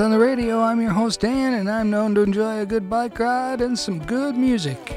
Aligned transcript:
on 0.00 0.10
the 0.10 0.18
Radio. 0.18 0.60
I'm 0.60 0.80
your 0.80 0.90
host 0.90 1.20
Dan, 1.20 1.54
and 1.54 1.70
I'm 1.70 1.90
known 1.90 2.14
to 2.16 2.22
enjoy 2.22 2.60
a 2.60 2.66
good 2.66 2.90
bike 2.90 3.18
ride 3.18 3.60
and 3.60 3.78
some 3.78 3.98
good 4.04 4.36
music. 4.36 4.94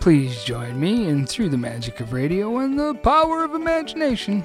Please 0.00 0.42
join 0.42 0.80
me 0.80 1.06
in 1.08 1.26
Through 1.26 1.50
the 1.50 1.58
Magic 1.58 2.00
of 2.00 2.12
Radio 2.12 2.58
and 2.58 2.78
the 2.78 2.94
Power 2.94 3.44
of 3.44 3.54
Imagination. 3.54 4.42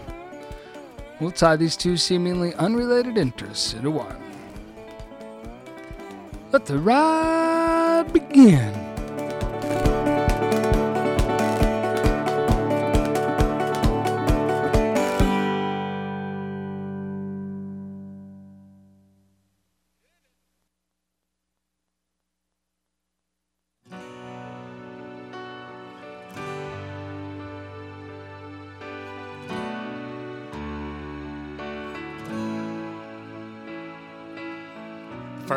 We'll 1.19 1.31
tie 1.31 1.55
these 1.55 1.75
two 1.75 1.97
seemingly 1.97 2.53
unrelated 2.55 3.17
interests 3.17 3.73
into 3.73 3.91
one. 3.91 4.21
Let 6.51 6.65
the 6.65 6.77
ride 6.77 8.11
begin. 8.13 8.84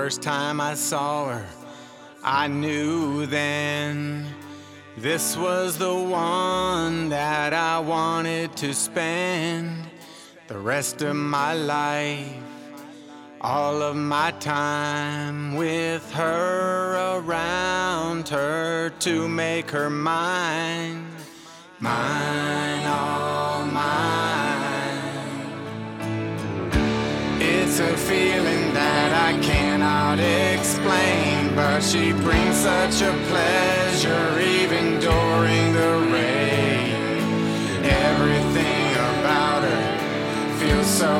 First 0.08 0.22
time 0.22 0.58
I 0.58 0.72
saw 0.72 1.28
her, 1.28 1.46
I 2.24 2.48
knew 2.48 3.26
then 3.26 4.26
this 4.96 5.36
was 5.36 5.76
the 5.76 5.94
one 5.94 7.10
that 7.10 7.52
I 7.52 7.78
wanted 7.80 8.56
to 8.56 8.72
spend 8.72 9.84
the 10.46 10.56
rest 10.56 11.02
of 11.02 11.14
my 11.14 11.52
life. 11.52 12.32
All 13.42 13.82
of 13.82 13.96
my 13.96 14.30
time 14.40 15.56
with 15.56 16.10
her 16.12 17.18
around 17.18 18.30
her 18.30 18.88
to 19.00 19.28
make 19.28 19.70
her 19.72 19.90
mine, 19.90 21.06
mine, 21.80 22.86
all 22.86 23.66
mine. 23.66 24.27
A 27.80 27.96
feeling 27.96 28.74
that 28.74 29.12
I 29.14 29.38
cannot 29.40 30.18
explain, 30.18 31.54
but 31.54 31.80
she 31.80 32.10
brings 32.10 32.56
such 32.56 33.02
a 33.02 33.12
pleasure 33.30 34.40
even 34.40 34.98
during 34.98 35.72
the 35.72 35.92
rain. 36.10 36.90
Everything 37.84 38.90
about 39.14 39.62
her 39.62 40.58
feels 40.58 40.88
so 40.88 41.14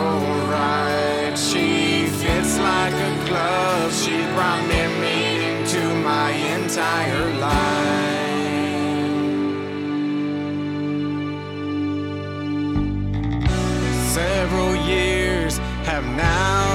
right. 0.51 1.33
She 1.37 2.07
fits 2.07 2.59
like 2.59 2.93
a 2.93 3.27
glove. 3.29 3.95
She 3.95 4.17
brought 4.35 4.65
me 4.67 4.83
meaning 4.99 5.65
to 5.65 5.83
my 6.03 6.33
entire 6.59 7.35
life. 7.39 8.19
Several 14.13 14.75
years 14.75 15.08
now 16.19 16.68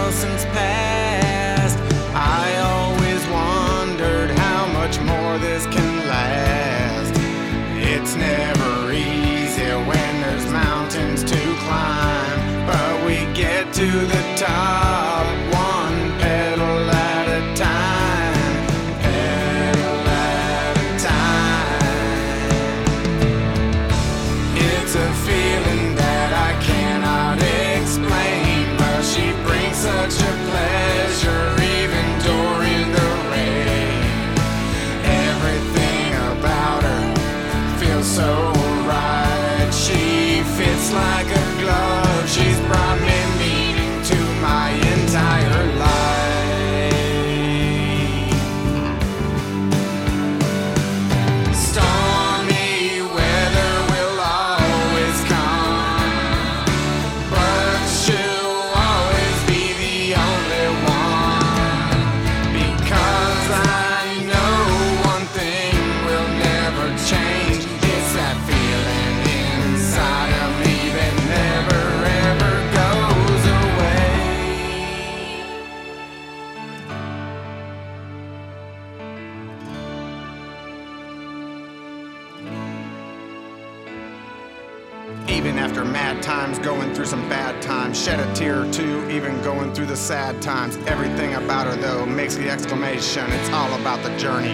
through 89.83 89.89
the 89.89 89.97
sad 89.97 90.41
times. 90.41 90.77
Everything 90.87 91.33
about 91.33 91.67
her, 91.67 91.75
though, 91.75 92.05
makes 92.05 92.35
the 92.35 92.49
exclamation. 92.49 93.29
It's 93.31 93.49
all 93.49 93.73
about 93.81 94.01
the 94.01 94.15
journey, 94.17 94.53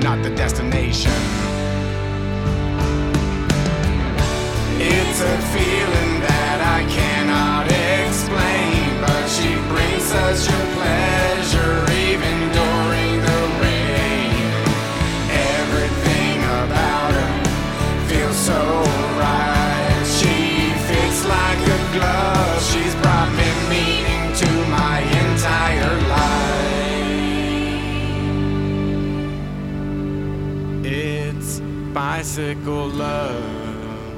not 0.00 0.22
the 0.22 0.30
destination. 0.30 1.10
It's 4.78 5.20
a 5.20 5.38
feeling 5.52 6.20
that 6.20 6.58
I 6.62 6.80
cannot 6.92 7.66
explain, 8.06 9.00
but 9.00 9.26
she 9.26 9.50
brings 9.68 10.04
such 10.04 10.48
a 10.48 10.60
pleasure 10.76 11.87
bicycle 32.38 32.86
love. 32.90 34.14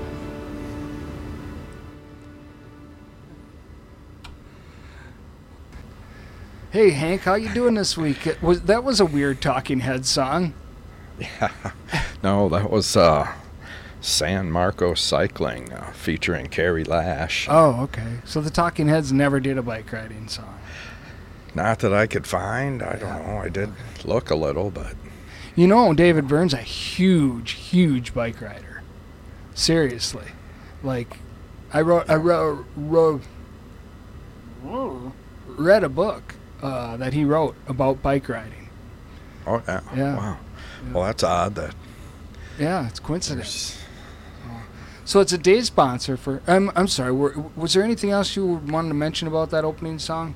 Hey 6.71 6.91
Hank, 6.91 7.23
how 7.23 7.35
you 7.35 7.49
doing 7.55 7.75
this 7.75 7.97
week? 7.97 8.27
It 8.27 8.43
was 8.43 8.63
that 8.63 8.85
was 8.85 9.01
a 9.01 9.07
weird 9.07 9.41
Talking 9.41 9.81
Head 9.81 10.05
song. 10.05 10.53
Yeah, 11.19 11.51
No, 12.23 12.51
that 12.51 12.71
was 12.71 12.95
uh, 12.95 13.33
San 14.03 14.51
Marco 14.51 14.93
Cycling 14.93 15.73
uh, 15.73 15.91
featuring 15.93 16.49
Kerry 16.49 16.85
Lash. 16.85 17.47
Oh, 17.51 17.81
okay. 17.85 18.19
So 18.27 18.43
the 18.43 18.51
Talking 18.51 18.89
Heads 18.89 19.15
never 19.15 19.41
did 19.41 19.57
a 19.57 19.63
bike 19.63 19.91
riding 19.91 20.29
song. 20.29 20.61
Not 21.55 21.79
that 21.79 21.95
I 21.95 22.07
could 22.07 22.27
find. 22.27 22.83
I 22.83 22.97
don't 22.97 23.27
know. 23.27 23.39
I 23.39 23.49
did 23.49 23.73
look 24.05 24.31
a 24.31 24.37
little, 24.37 24.71
but 24.71 24.95
You 25.57 25.67
know, 25.67 25.93
David 25.93 26.29
Byrne's 26.29 26.55
a 26.55 26.59
huge, 26.59 27.53
huge 27.53 28.15
bike 28.15 28.41
rider. 28.41 28.83
Seriously, 29.55 30.27
like, 30.83 31.19
I 31.73 31.81
wrote, 31.83 32.09
I 32.09 32.17
wrote, 32.17 32.65
wrote, 32.77 33.23
read 35.47 35.85
a 35.85 35.89
book 35.89 36.35
uh, 36.63 36.97
that 36.97 37.13
he 37.13 37.25
wrote 37.25 37.55
about 37.67 38.03
bike 38.03 38.29
riding. 38.29 38.69
oh 39.47 39.63
yeah. 39.67 39.81
Yeah. 39.95 40.17
Wow. 40.17 40.39
Well, 40.93 41.05
that's 41.05 41.23
odd 41.23 41.55
that 41.57 41.75
Yeah, 42.59 42.87
it's 42.89 43.01
coincidence. 43.01 43.77
there's. 44.47 44.57
So 45.05 45.21
it's 45.21 45.33
a 45.33 45.39
day 45.39 45.61
sponsor 45.63 46.17
for. 46.17 46.41
I'm 46.47 46.71
I'm 46.77 46.87
sorry. 46.87 47.13
Were, 47.13 47.35
was 47.57 47.75
there 47.75 47.83
anything 47.83 48.11
else 48.11 48.37
you 48.37 48.47
wanted 48.47 48.89
to 48.89 48.95
mention 48.95 49.27
about 49.27 49.51
that 49.51 49.65
opening 49.65 49.99
song? 49.99 50.35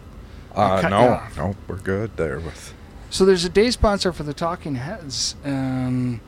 Uh, 0.55 0.81
no, 0.89 1.23
no, 1.37 1.57
we're 1.69 1.77
good 1.77 2.17
there 2.17 2.39
with. 2.41 2.75
So 3.15 3.25
there's 3.25 3.45
a 3.45 3.49
day 3.49 3.71
sponsor 3.71 4.13
for 4.13 4.25
the 4.25 4.35
Talking 4.35 4.75
Heads, 4.75 5.37
and 5.45 6.19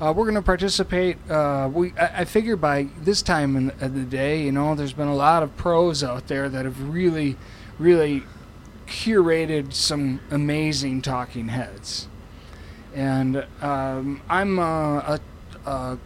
uh, 0.00 0.14
we're 0.16 0.26
going 0.26 0.36
to 0.36 0.42
participate. 0.42 1.18
Uh, 1.28 1.68
we 1.72 1.92
I, 1.98 2.20
I 2.20 2.24
figure 2.24 2.54
by 2.54 2.86
this 3.00 3.20
time 3.20 3.56
in, 3.56 3.70
of 3.80 3.94
the 3.94 4.04
day, 4.04 4.44
you 4.44 4.52
know, 4.52 4.76
there's 4.76 4.92
been 4.92 5.08
a 5.08 5.16
lot 5.16 5.42
of 5.42 5.56
pros 5.56 6.04
out 6.04 6.28
there 6.28 6.48
that 6.48 6.64
have 6.64 6.88
really, 6.88 7.36
really 7.80 8.22
curated 8.86 9.72
some 9.72 10.20
amazing 10.30 11.02
Talking 11.02 11.48
Heads, 11.48 12.06
and 12.94 13.44
um, 13.60 14.22
I'm 14.28 14.60
a, 14.60 15.20
a 15.66 15.68
a 15.68 15.98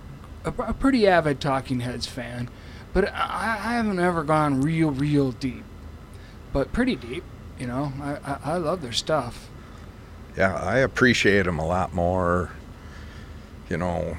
a 0.43 0.73
pretty 0.73 1.07
avid 1.07 1.39
Talking 1.39 1.81
Heads 1.81 2.07
fan, 2.07 2.49
but 2.95 3.13
I, 3.13 3.59
I 3.63 3.73
haven't 3.75 4.01
ever 4.01 4.25
gone 4.25 4.63
real, 4.63 4.91
real 4.91 5.33
deep, 5.33 5.65
but 6.51 6.73
pretty 6.73 6.97
deep. 6.97 7.25
You 7.59 7.67
know, 7.67 7.93
I, 8.01 8.13
I, 8.25 8.39
I 8.43 8.57
love 8.57 8.81
their 8.81 8.93
stuff. 8.93 9.51
Yeah, 10.41 10.55
I 10.57 10.79
appreciate 10.79 11.43
them 11.45 11.59
a 11.59 11.67
lot 11.67 11.93
more, 11.93 12.49
you 13.69 13.77
know, 13.77 14.17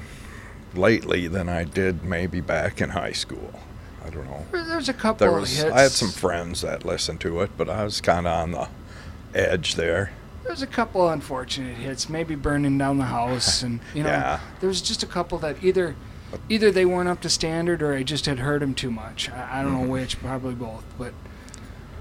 lately 0.72 1.26
than 1.26 1.48
I 1.48 1.64
did 1.64 2.04
maybe 2.04 2.40
back 2.40 2.80
in 2.80 2.90
high 2.90 3.10
school. 3.10 3.58
I 4.06 4.10
don't 4.10 4.26
know. 4.26 4.46
There- 4.52 4.62
There's 4.64 4.88
a 4.88 4.92
couple 4.94 5.26
There 5.26 5.34
of 5.34 5.40
was 5.40 5.56
hits. 5.56 5.72
I 5.74 5.80
had 5.80 5.90
some 5.90 6.10
friends 6.12 6.60
that 6.60 6.84
listened 6.84 7.20
to 7.22 7.40
it, 7.40 7.50
but 7.58 7.68
I 7.68 7.82
was 7.82 8.00
kind 8.00 8.28
of 8.28 8.32
on 8.38 8.50
the 8.52 8.68
edge 9.34 9.74
there. 9.74 10.12
There's 10.44 10.62
a 10.62 10.66
couple 10.68 11.08
unfortunate 11.08 11.76
hits, 11.76 12.08
maybe 12.08 12.36
burning 12.36 12.78
down 12.78 12.98
the 12.98 13.06
house, 13.06 13.64
and 13.64 13.80
you 13.94 14.04
know, 14.04 14.10
Yeah. 14.10 14.38
there 14.60 14.68
was 14.68 14.80
just 14.80 15.02
a 15.02 15.06
couple 15.06 15.38
that 15.38 15.56
either, 15.64 15.96
either 16.48 16.70
they 16.70 16.84
weren't 16.84 17.08
up 17.08 17.20
to 17.22 17.30
standard, 17.30 17.82
or 17.82 17.94
I 17.94 18.04
just 18.04 18.26
had 18.26 18.38
heard 18.38 18.62
them 18.62 18.74
too 18.74 18.92
much. 18.92 19.28
I, 19.28 19.58
I 19.58 19.62
don't 19.64 19.72
Mm-hmm. 19.72 19.82
know 19.86 19.88
which, 19.90 20.20
probably 20.20 20.54
both. 20.54 20.84
But 20.96 21.14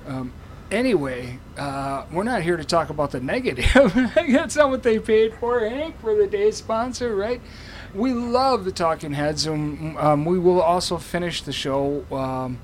um, 0.07 0.31
anyway, 0.71 1.37
uh, 1.57 2.05
we're 2.11 2.23
not 2.23 2.41
here 2.41 2.57
to 2.57 2.63
talk 2.63 2.89
about 2.89 3.11
the 3.11 3.19
negative. 3.19 3.93
That's 4.15 4.55
not 4.55 4.69
what 4.69 4.83
they 4.83 4.99
paid 4.99 5.33
for, 5.35 5.59
Hank, 5.59 5.99
for 5.99 6.15
the 6.15 6.27
day 6.27 6.51
sponsor, 6.51 7.15
right? 7.15 7.41
We 7.93 8.13
love 8.13 8.63
the 8.65 8.71
Talking 8.71 9.13
Heads, 9.13 9.45
and 9.45 9.97
um, 9.97 10.25
we 10.25 10.39
will 10.39 10.61
also 10.61 10.97
finish 10.97 11.41
the 11.41 11.51
show 11.51 12.05
um, 12.11 12.59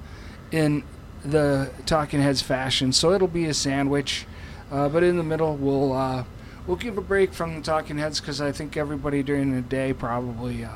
in 0.51 0.83
the 1.24 1.69
Talking 1.86 2.21
Heads 2.21 2.42
fashion. 2.42 2.94
So 2.94 3.12
it'll 3.12 3.27
be 3.27 3.45
a 3.45 3.54
sandwich, 3.54 4.25
uh, 4.71 4.88
but 4.88 5.04
in 5.04 5.18
the 5.18 5.24
middle 5.24 5.57
we'll 5.57 5.92
uh, 5.92 6.24
we'll 6.65 6.77
give 6.77 6.98
a 6.98 7.01
break 7.01 7.33
from 7.33 7.56
the 7.56 7.62
Talking 7.62 7.98
Heads 7.98 8.21
because 8.21 8.39
I 8.39 8.54
think 8.54 8.77
everybody 8.77 9.21
during 9.21 9.54
the 9.54 9.62
day 9.62 9.92
probably 9.92 10.63
uh, 10.63 10.71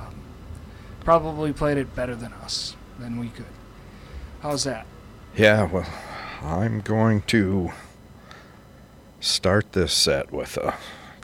probably 1.05 1.53
played 1.53 1.77
it 1.77 1.95
better 1.95 2.15
than 2.15 2.33
us 2.33 2.75
than 2.99 3.17
we 3.17 3.29
could. 3.29 3.45
How's 4.41 4.65
that? 4.65 4.85
Yeah, 5.37 5.63
well, 5.63 5.87
I'm 6.43 6.81
going 6.81 7.21
to 7.27 7.71
start 9.19 9.73
this 9.73 9.93
set 9.93 10.31
with 10.31 10.57
a 10.57 10.73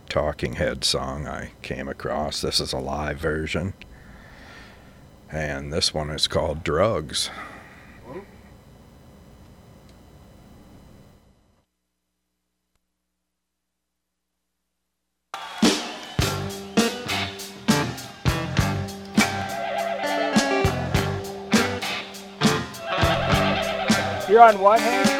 Talking 0.10 0.54
Head 0.54 0.84
song 0.84 1.26
I 1.28 1.54
came 1.64 1.88
across. 1.88 2.42
This 2.42 2.60
is 2.60 2.72
a 2.72 2.78
live 2.78 3.18
version. 3.18 3.74
And 5.32 5.74
this 5.74 5.92
one 5.92 6.12
is 6.12 6.28
called 6.28 6.64
Drugs. 6.64 7.32
You're 24.38 24.46
on 24.46 24.60
what, 24.60 24.80
Hank? 24.80 25.17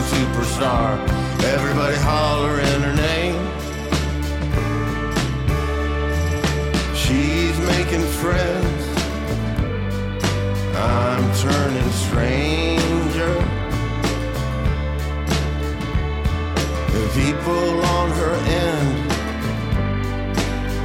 Superstar. 0.00 0.98
Everybody 1.54 1.96
hollering 1.96 2.82
her 2.82 2.94
name. 2.94 3.38
She's 6.94 7.58
making 7.74 8.04
friends. 8.22 8.82
I'm 10.76 11.24
turning 11.36 11.90
stranger. 11.90 13.34
The 16.94 17.04
people 17.14 17.80
on 17.96 18.10
her 18.10 18.34
end 18.64 19.10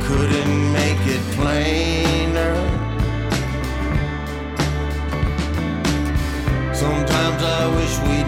couldn't 0.06 0.74
make 0.74 1.02
it 1.16 1.22
plainer. 1.36 2.56
Sometimes 6.74 7.42
I 7.44 7.68
wish 7.76 7.94
we 8.10 8.23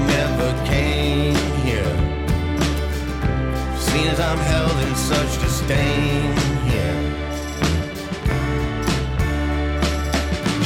I'm 4.20 4.38
held 4.38 4.78
in 4.88 4.96
such 4.96 5.42
disdain 5.42 6.38
here. 6.70 7.00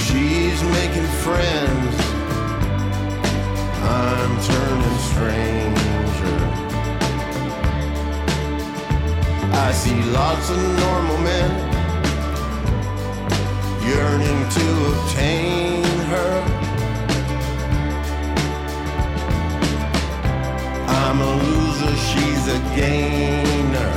She's 0.06 0.62
making 0.78 1.08
friends. 1.26 1.96
I'm 3.82 4.34
turning 4.50 5.00
stranger. 5.10 6.38
I 9.52 9.72
see 9.72 10.00
lots 10.12 10.50
of 10.52 10.58
normal 10.86 11.18
men 11.18 11.52
yearning 13.88 14.50
to 14.50 14.66
obtain 14.94 15.84
her. 16.14 16.59
I'm 21.10 21.22
a 21.22 21.36
loser, 21.44 21.96
she's 21.98 22.48
a 22.48 22.60
gainer. 22.76 23.92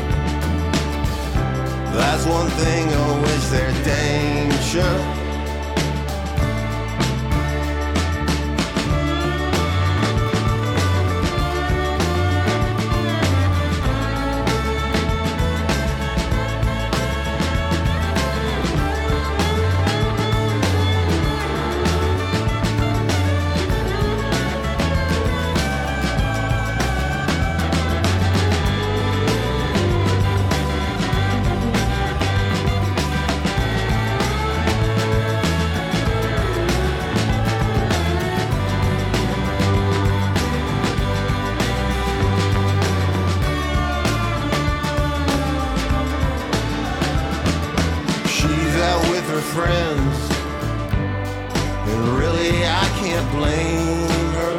That's 1.92 2.25
one 2.25 2.49
thing 2.49 2.88
I 2.88 3.21
wish 3.21 3.45
they're. 3.49 3.73
She's 4.73 5.12
her 49.33 49.41
friends, 49.41 50.31
and 51.89 52.19
really 52.19 52.67
I 52.67 52.87
can't 53.01 53.29
blame 53.33 54.31
her. 54.41 54.57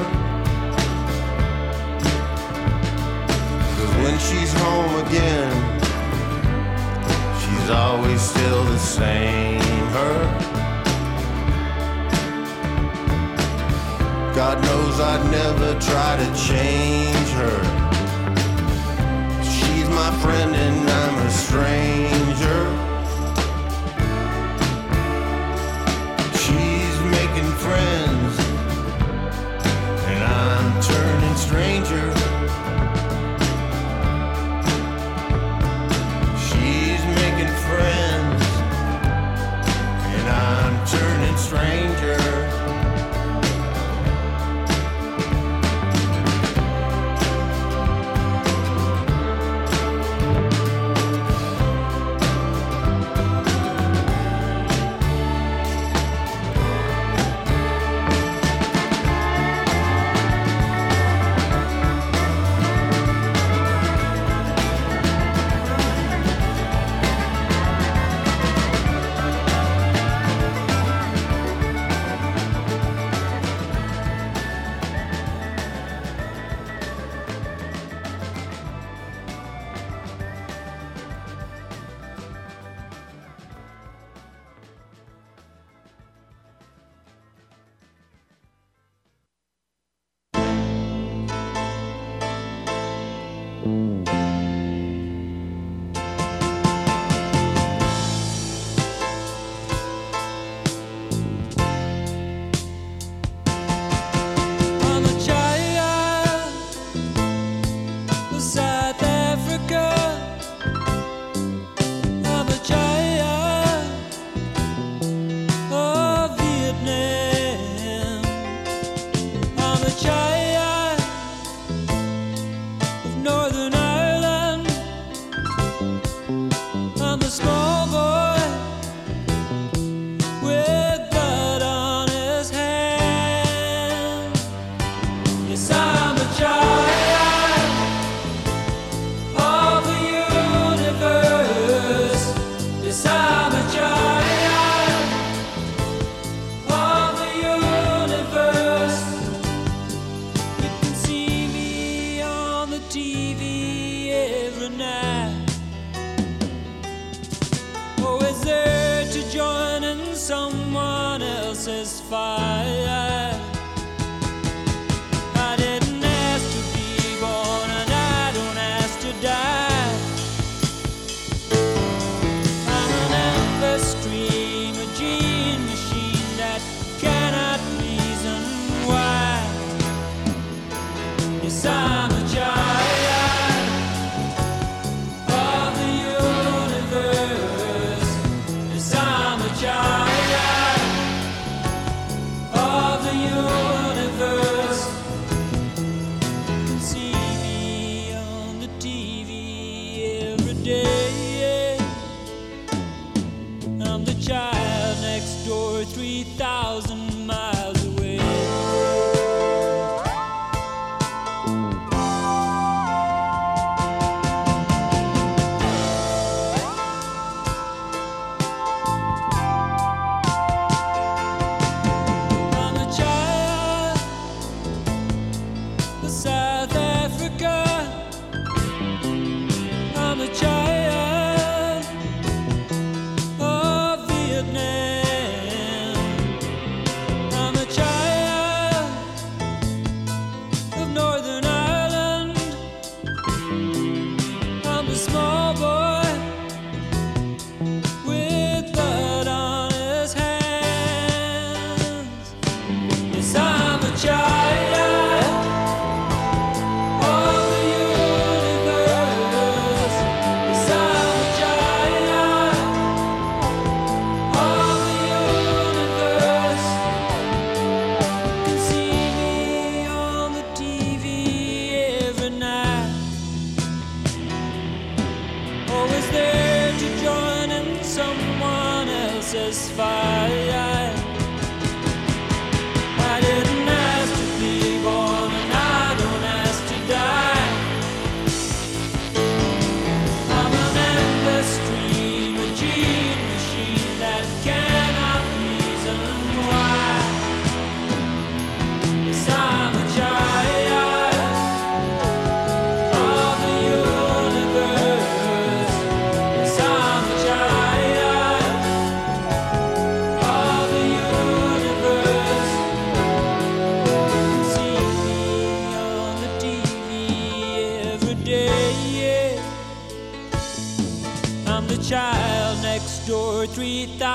Cause 3.75 3.93
when 4.01 4.17
she's 4.17 4.51
home 4.53 4.95
again, 5.05 5.53
she's 7.41 7.69
always 7.69 8.19
still 8.19 8.63
the 8.63 8.79
same 8.79 9.61
her. 9.97 10.17
God 14.33 14.59
knows 14.63 14.99
I'd 14.99 15.23
never 15.29 15.79
try 15.79 16.17
to 16.17 16.27
change 16.47 17.29
her. 17.41 17.59
She's 19.43 19.87
my 19.89 20.11
friend 20.23 20.55
and 20.55 20.89
I'm 20.89 21.27
a 21.27 21.29
stranger. 21.29 22.82
Friends, 27.63 28.39
and 30.11 30.23
I'm 30.23 30.81
turning 30.81 31.35
stranger. 31.37 32.22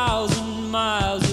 3,000 0.08 0.70
miles 0.70 1.27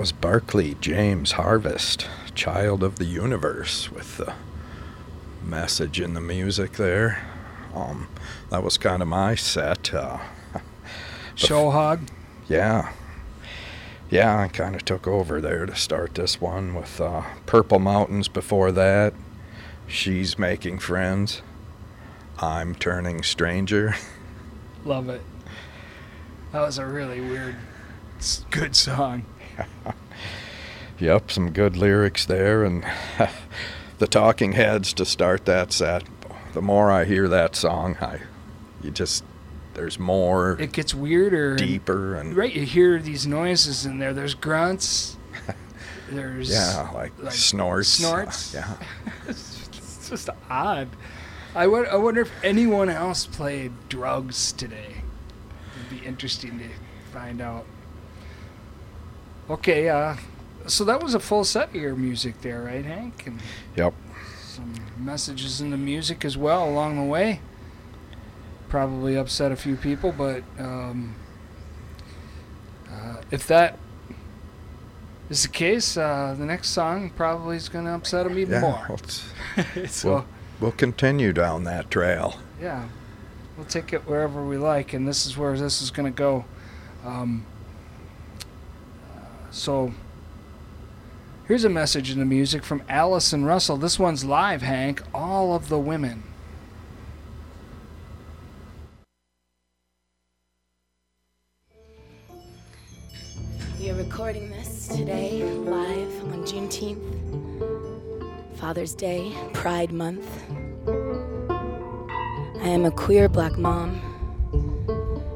was 0.00 0.12
Barclay 0.12 0.72
James 0.80 1.32
Harvest, 1.32 2.08
Child 2.34 2.82
of 2.82 2.96
the 2.96 3.04
Universe, 3.04 3.92
with 3.92 4.16
the 4.16 4.32
message 5.44 6.00
in 6.00 6.14
the 6.14 6.22
music 6.22 6.72
there. 6.72 7.22
Um, 7.74 8.08
that 8.48 8.62
was 8.62 8.78
kind 8.78 9.02
of 9.02 9.08
my 9.08 9.34
set. 9.34 9.92
Uh, 9.92 10.16
Show 11.34 11.68
hog. 11.68 12.08
yeah, 12.48 12.94
yeah, 14.08 14.40
I 14.40 14.48
kind 14.48 14.74
of 14.74 14.86
took 14.86 15.06
over 15.06 15.38
there 15.38 15.66
to 15.66 15.76
start 15.76 16.14
this 16.14 16.40
one 16.40 16.74
with 16.74 16.98
uh, 16.98 17.24
Purple 17.44 17.78
Mountains. 17.78 18.26
Before 18.26 18.72
that, 18.72 19.12
she's 19.86 20.38
making 20.38 20.78
friends. 20.78 21.42
I'm 22.38 22.74
turning 22.74 23.22
stranger. 23.22 23.96
Love 24.86 25.10
it. 25.10 25.20
That 26.52 26.62
was 26.62 26.78
a 26.78 26.86
really 26.86 27.20
weird, 27.20 27.56
good 28.50 28.74
song. 28.74 29.26
Yep, 30.98 31.30
some 31.30 31.50
good 31.52 31.78
lyrics 31.78 32.26
there, 32.26 32.62
and 32.62 32.84
the 33.98 34.06
Talking 34.06 34.52
Heads 34.52 34.92
to 34.94 35.06
start 35.06 35.46
that 35.46 35.72
set. 35.72 36.04
The 36.52 36.60
more 36.60 36.90
I 36.90 37.06
hear 37.06 37.26
that 37.28 37.56
song, 37.56 37.96
I, 38.02 38.20
you 38.82 38.90
just, 38.90 39.24
there's 39.72 39.98
more, 39.98 40.58
It 40.60 40.72
gets 40.72 40.94
weirder. 40.94 41.56
deeper, 41.56 42.16
and 42.16 42.36
right, 42.36 42.52
you 42.52 42.66
hear 42.66 42.98
these 43.00 43.26
noises 43.26 43.86
in 43.86 43.98
there. 43.98 44.12
There's 44.12 44.34
grunts. 44.34 45.16
There's 46.10 46.50
yeah, 46.50 46.90
like, 46.92 47.12
like 47.22 47.32
snorts. 47.32 47.88
snorts. 47.88 48.52
yeah, 48.52 48.76
it's 49.26 50.08
just 50.08 50.28
odd. 50.50 50.88
I 51.54 51.66
won- 51.68 51.86
I 51.86 51.96
wonder 51.96 52.20
if 52.22 52.32
anyone 52.44 52.90
else 52.90 53.26
played 53.26 53.72
drugs 53.88 54.52
today. 54.52 54.96
It'd 55.76 56.00
be 56.00 56.04
interesting 56.06 56.58
to 56.58 56.66
find 57.12 57.40
out. 57.40 57.64
Okay, 59.50 59.88
uh, 59.88 60.14
so 60.66 60.84
that 60.84 61.02
was 61.02 61.14
a 61.14 61.20
full 61.20 61.42
set 61.44 61.70
of 61.70 61.74
your 61.74 61.96
music 61.96 62.40
there, 62.42 62.62
right, 62.62 62.84
Hank? 62.84 63.26
And 63.26 63.40
yep. 63.76 63.92
some 64.44 64.72
messages 64.96 65.60
in 65.60 65.70
the 65.70 65.76
music 65.76 66.24
as 66.24 66.36
well 66.36 66.68
along 66.68 66.96
the 66.96 67.02
way. 67.04 67.40
probably 68.68 69.16
upset 69.16 69.50
a 69.50 69.56
few 69.56 69.74
people, 69.74 70.12
but 70.12 70.44
um, 70.58 71.16
uh, 72.88 73.16
if 73.32 73.46
that 73.48 73.76
is 75.28 75.42
the 75.42 75.48
case, 75.48 75.96
uh, 75.96 76.36
the 76.38 76.44
next 76.46 76.68
song 76.70 77.10
probably 77.10 77.56
is 77.56 77.68
going 77.68 77.86
to 77.86 77.90
upset 77.92 78.24
them 78.28 78.38
even 78.38 78.54
Yeah, 78.54 78.60
more. 78.60 78.86
let's, 78.90 79.24
so, 79.92 80.08
we'll, 80.10 80.26
we'll 80.60 80.72
continue 80.72 81.32
down 81.32 81.64
that 81.64 81.90
trail. 81.90 82.36
yeah, 82.60 82.86
we'll 83.56 83.66
take 83.66 83.92
it 83.92 84.06
wherever 84.06 84.46
we 84.46 84.56
like, 84.56 84.92
and 84.92 85.08
this 85.08 85.26
is 85.26 85.36
where 85.36 85.58
this 85.58 85.82
is 85.82 85.90
going 85.90 86.12
to 86.12 86.16
go. 86.16 86.44
Um, 87.04 87.44
so, 89.50 89.92
here's 91.48 91.64
a 91.64 91.68
message 91.68 92.10
in 92.10 92.18
the 92.20 92.24
music 92.24 92.62
from 92.62 92.82
Allison 92.88 93.44
Russell. 93.44 93.76
This 93.76 93.98
one's 93.98 94.24
live, 94.24 94.62
Hank. 94.62 95.02
All 95.12 95.54
of 95.54 95.68
the 95.68 95.78
women. 95.78 96.22
We 103.80 103.90
are 103.90 103.94
recording 103.94 104.50
this 104.50 104.88
today 104.88 105.42
live 105.42 106.24
on 106.32 106.44
Juneteenth, 106.44 106.98
Father's 108.58 108.94
Day, 108.94 109.32
Pride 109.52 109.90
Month. 109.90 110.28
I 112.62 112.68
am 112.68 112.84
a 112.84 112.90
queer 112.90 113.28
black 113.28 113.56
mom. 113.58 114.00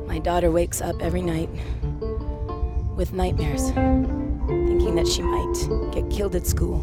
My 0.07 0.18
daughter 0.18 0.50
wakes 0.53 0.81
up 0.81 1.00
every 1.00 1.22
night 1.22 1.48
with 2.96 3.12
nightmares, 3.12 3.70
thinking 3.70 4.94
that 4.94 5.07
she 5.07 5.22
might 5.22 5.92
get 5.92 6.09
killed 6.11 6.35
at 6.35 6.46
school. 6.46 6.78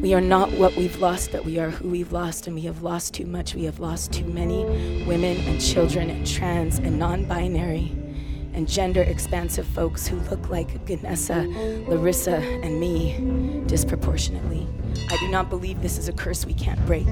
We 0.00 0.12
are 0.12 0.20
not 0.20 0.52
what 0.52 0.76
we've 0.76 0.98
lost, 0.98 1.32
but 1.32 1.44
we 1.44 1.58
are 1.58 1.70
who 1.70 1.88
we've 1.88 2.12
lost, 2.12 2.46
and 2.46 2.54
we 2.54 2.62
have 2.62 2.82
lost 2.82 3.14
too 3.14 3.26
much. 3.26 3.54
We 3.54 3.64
have 3.64 3.80
lost 3.80 4.12
too 4.12 4.26
many 4.26 4.64
women 5.06 5.36
and 5.46 5.60
children 5.60 6.10
and 6.10 6.26
trans 6.26 6.78
and 6.78 6.98
non 6.98 7.24
binary 7.24 7.92
and 8.54 8.68
gender 8.68 9.02
expansive 9.02 9.66
folks 9.66 10.06
who 10.06 10.16
look 10.30 10.48
like 10.48 10.84
Ganessa, 10.86 11.86
Larissa, 11.88 12.36
and 12.36 12.80
me 12.80 13.62
disproportionately. 13.66 14.66
I 15.10 15.16
do 15.18 15.28
not 15.28 15.50
believe 15.50 15.82
this 15.82 15.98
is 15.98 16.08
a 16.08 16.12
curse 16.12 16.46
we 16.46 16.54
can't 16.54 16.84
break. 16.86 17.06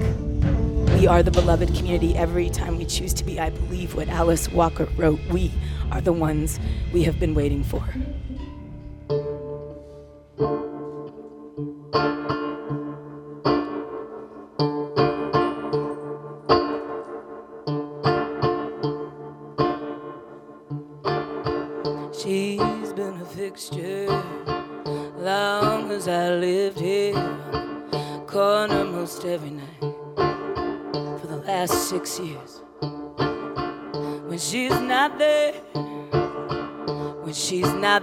We 0.99 1.07
are 1.07 1.21
the 1.21 1.31
beloved 1.31 1.75
community 1.75 2.15
every 2.15 2.49
time 2.49 2.77
we 2.77 2.85
choose 2.85 3.13
to 3.15 3.23
be. 3.23 3.39
I 3.39 3.49
believe 3.49 3.93
what 3.93 4.07
Alice 4.07 4.49
Walker 4.49 4.87
wrote. 4.97 5.19
We 5.29 5.51
are 5.91 6.01
the 6.01 6.13
ones 6.13 6.59
we 6.93 7.03
have 7.03 7.19
been 7.19 7.33
waiting 7.33 7.63
for. 7.63 7.83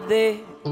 She's 0.09 0.70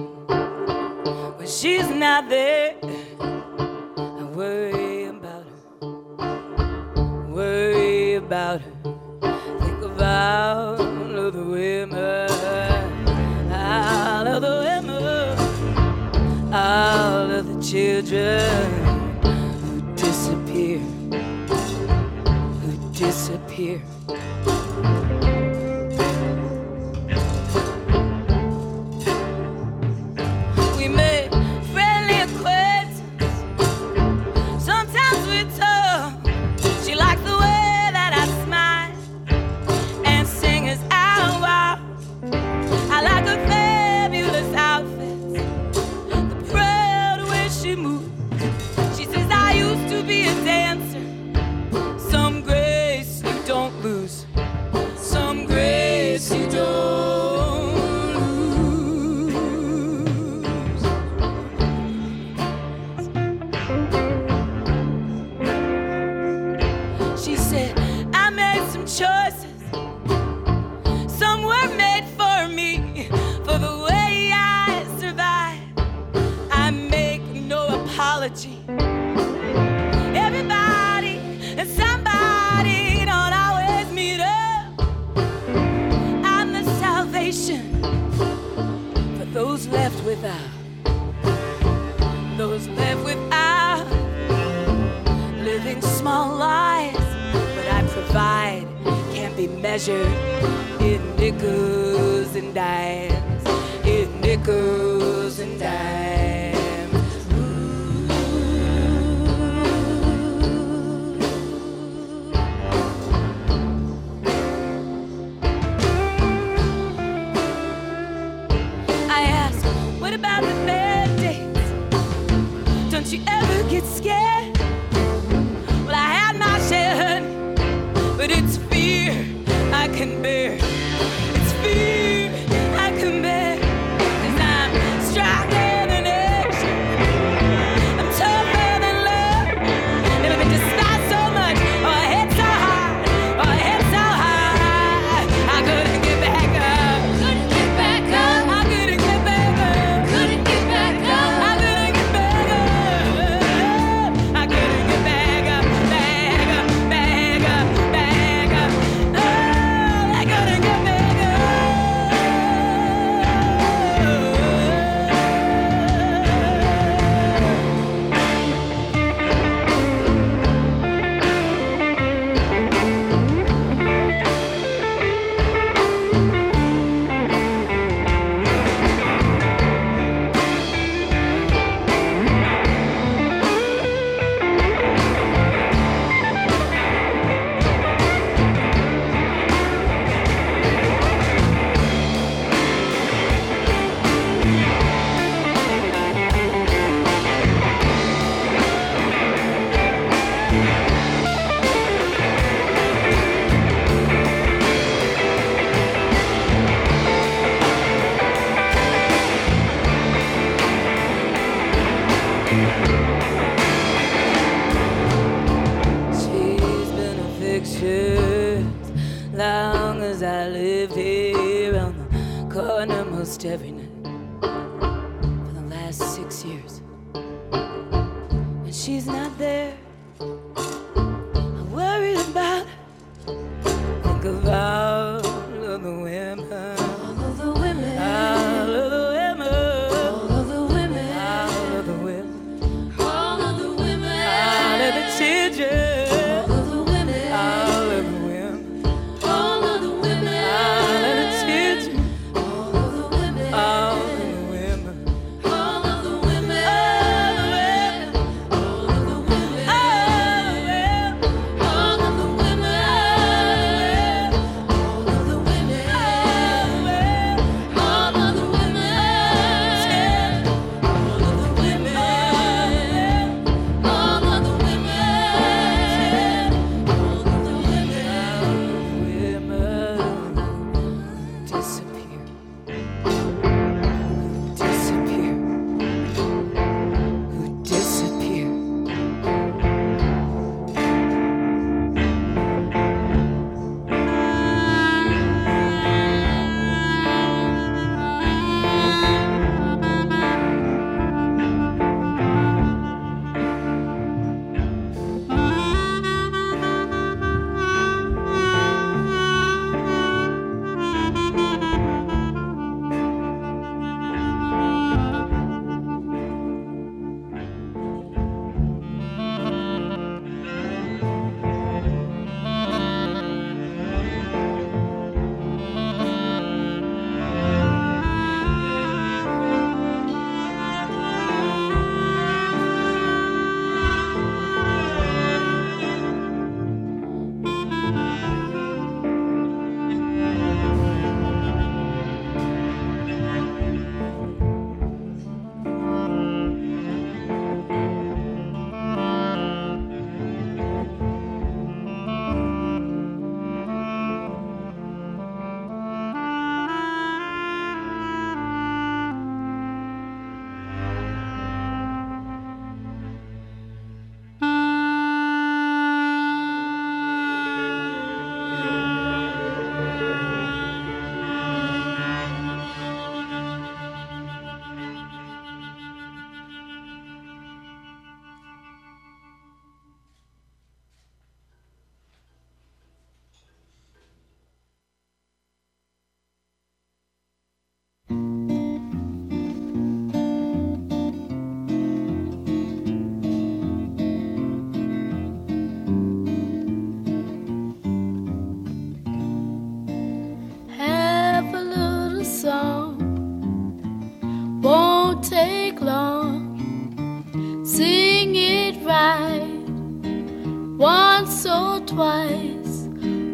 can't 99.78 100.82
in 100.82 101.16
nickels 101.16 102.34
and 102.34 102.52
dimes, 102.52 103.08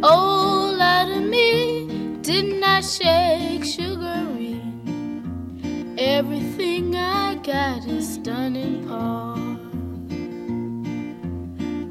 Oh, 0.07 0.79
out 0.81 1.11
of 1.11 1.23
me, 1.23 1.87
didn't 2.21 2.62
I 2.62 2.81
shake 2.83 3.64
sugaree? 3.64 4.61
Everything 5.97 6.95
I 6.95 7.37
got 7.37 7.87
is 7.87 8.19
done 8.19 8.55
in 8.55 8.87
part. 8.87 9.40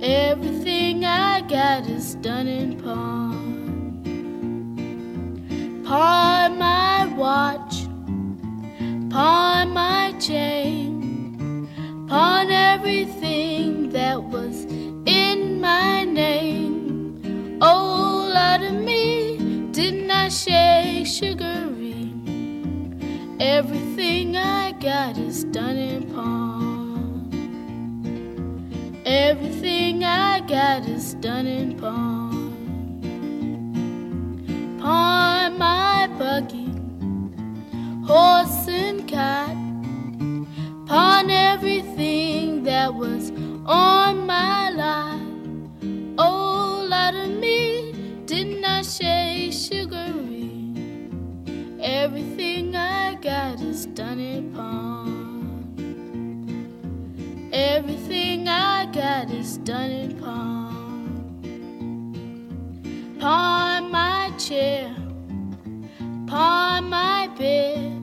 Everything 0.04 1.06
I 1.06 1.41
got 1.41 1.88
is 1.89 2.15
done 2.15 2.47
in 2.47 2.80
part 2.82 3.43
pawn 5.93 6.58
my 6.58 7.06
watch, 7.15 7.84
pawn 9.12 9.69
my 9.71 10.12
chain, 10.19 11.67
pawn 12.08 12.49
everything 12.49 13.89
that 13.89 14.23
was 14.23 14.65
in 15.06 15.62
my 15.62 16.04
name. 16.04 17.60
Oh, 17.62 17.92
me, 19.84 19.91
didn't 19.91 20.12
I 20.12 20.30
shake 20.30 21.08
sugaree? 21.08 22.13
Everything 23.39 24.38
I 24.38 24.72
got 24.74 25.17
is 25.17 25.43
done 25.46 25.78
in 25.78 26.13
pawn. 26.13 27.30
Everything 29.06 30.04
I 30.04 30.39
got 30.41 30.88
is 30.88 31.15
done 31.15 31.48
in 31.48 31.78
pawn 31.80 32.34
pawn 34.84 35.58
my 35.58 36.08
buggy, 36.19 36.69
horse 38.06 38.67
and 38.67 39.08
cot, 39.08 39.56
pawn 40.86 41.30
everything 41.30 42.63
that 42.63 42.93
was 42.93 43.32
on 43.65 44.28
my 44.28 44.72
lot. 44.72 45.22
Oh, 46.17 46.86
lot 46.89 47.15
of 47.15 47.30
me, 47.30 47.62
didn't 48.34 48.65
I 48.65 48.82
shake 48.82 49.54
sugaree? 49.54 50.74
Everything 51.80 52.76
I 52.76 53.15
got 53.15 53.62
is 53.62 53.86
done 53.86 54.19
in 54.19 54.52
pawn. 54.54 55.12
Everything 57.54 58.48
I 58.48 58.88
got 58.88 59.30
is 59.30 59.58
done 59.58 59.91
in 59.91 60.19
pawn 60.19 60.74
my 63.91 64.32
chair, 64.38 64.93
pawn 66.28 66.89
my 66.89 67.28
bed. 67.38 68.02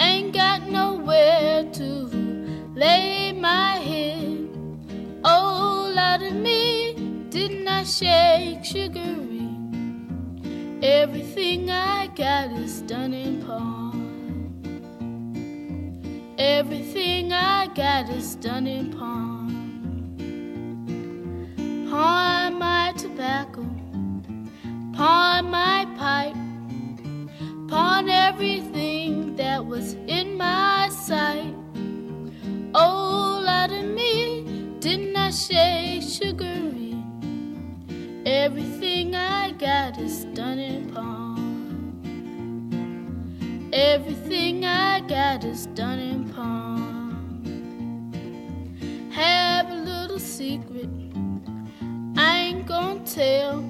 Ain't 0.00 0.32
got 0.32 0.68
nowhere 0.68 1.64
to 1.72 1.86
lay 2.74 3.32
my 3.32 3.72
head. 3.90 4.48
Oh, 5.24 5.92
lot 5.94 6.22
of 6.22 6.32
me, 6.32 6.87
didn't 7.38 7.68
I 7.68 7.84
shake 7.84 8.64
sugaree? 8.64 9.56
Everything 10.82 11.70
I 11.70 12.08
got 12.08 12.50
is 12.50 12.82
done 12.82 13.14
in 13.14 13.42
pawn. 13.46 13.94
Everything 16.36 17.32
I 17.32 17.68
got 17.68 18.08
is 18.10 18.34
done 18.34 18.66
in 18.66 18.90
pawn. 18.90 19.50
Pawn 21.88 22.58
my 22.58 22.92
tobacco, 22.96 23.64
pawn 24.96 25.48
my 25.48 25.86
pipe, 25.96 26.34
pawn 27.68 28.08
everything 28.08 29.36
that 29.36 29.64
was 29.64 29.92
in 30.08 30.17
got 39.58 39.98
is 39.98 40.24
done 40.26 40.60
in 40.60 40.88
pawn. 40.94 41.34
Everything 43.72 44.64
I 44.64 45.00
got 45.00 45.42
is 45.42 45.66
done 45.66 45.98
in 45.98 46.32
pawn. 46.32 46.78
Have 49.10 49.68
a 49.68 49.74
little 49.74 50.20
secret, 50.20 50.88
I 52.16 52.38
ain't 52.38 52.66
gonna 52.66 53.04
tell. 53.04 53.64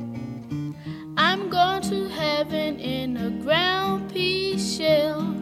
I'm 1.16 1.48
going 1.48 1.80
to 1.82 2.08
heaven 2.08 2.78
in 2.78 3.16
a 3.16 3.30
ground 3.42 4.12
pea 4.12 4.58
shell. 4.58 5.34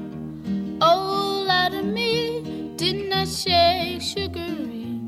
Oh, 0.81 1.45
lot 1.45 1.75
of 1.75 1.85
me, 1.87 2.73
didn't 2.77 3.13
I 3.13 3.25
say 3.25 3.99
sugaree? 4.01 5.01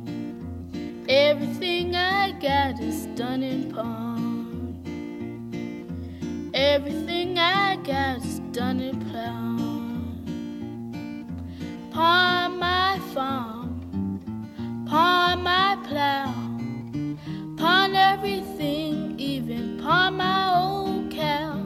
Everything 1.09 1.95
I 1.95 2.33
got 2.33 2.81
is 2.81 3.07
done 3.15 3.45
in 3.45 3.73
pawn. 3.73 3.98
Everything 6.71 7.39
I 7.39 7.77
got 7.77 8.19
is 8.19 8.41
done 8.53 8.81
in 8.81 9.01
pawn. 9.11 10.45
Pawn 11.91 12.59
my 12.59 12.99
farm, 13.15 14.85
pawn 14.87 15.43
my 15.43 15.79
plow, 15.89 16.31
pawn 17.57 17.95
everything, 17.97 19.19
even 19.19 19.81
pawn 19.83 20.19
my 20.19 20.55
old 20.61 21.11
cow. 21.11 21.59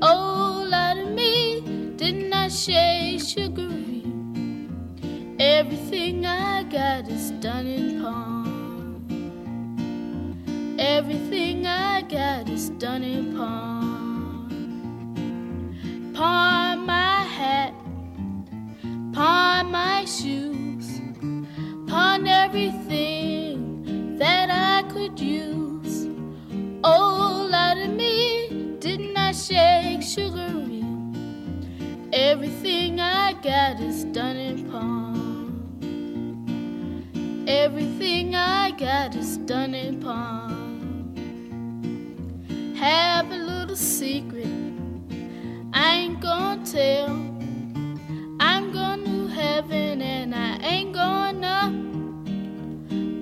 Oh, 0.00 0.66
lot 0.66 0.96
of 0.96 1.10
me, 1.10 1.60
didn't 1.96 2.32
I 2.32 2.48
say 2.48 3.18
sugaree? 3.18 4.06
Everything 5.38 6.24
I 6.24 6.62
got 6.62 7.06
is 7.06 7.32
done 7.32 7.66
in 7.66 8.00
pawn. 8.00 8.46
Everything 10.78 11.66
I 11.66 12.00
got 12.00 12.48
is 12.48 12.70
done 12.70 13.02
in 13.02 13.36
pawn. 13.36 13.85
Pawn 16.16 16.86
my 16.86 17.24
hat, 17.24 17.74
pawn 19.12 19.70
my 19.70 20.06
shoes, 20.06 21.02
pawn 21.86 22.26
everything 22.26 24.16
that 24.16 24.48
I 24.48 24.88
could 24.90 25.20
use. 25.20 26.08
Oh, 26.82 27.46
lot 27.50 27.76
of 27.76 27.90
me, 27.90 28.76
didn't 28.80 29.14
I 29.14 29.32
shake 29.32 30.00
sugaree? 30.00 30.86
Everything 32.14 32.98
I 32.98 33.34
got 33.34 33.78
is 33.78 34.04
done 34.04 34.36
in 34.36 34.70
pawn. 34.70 35.52
Everything 37.46 38.34
I 38.34 38.70
got 38.70 39.14
is 39.14 39.36
done 39.36 39.74
in 39.74 40.00
pawn. 40.00 41.12
Have 42.74 43.30
a 43.30 43.36
little 43.36 43.76
secret, 43.76 44.65
I 45.78 45.96
ain't 45.96 46.20
gonna 46.20 46.64
tell. 46.64 47.10
I'm 48.40 48.72
going 48.72 49.04
to 49.04 49.26
heaven 49.26 50.00
and 50.00 50.34
I 50.34 50.56
ain't 50.62 50.94
gonna. 50.94 51.70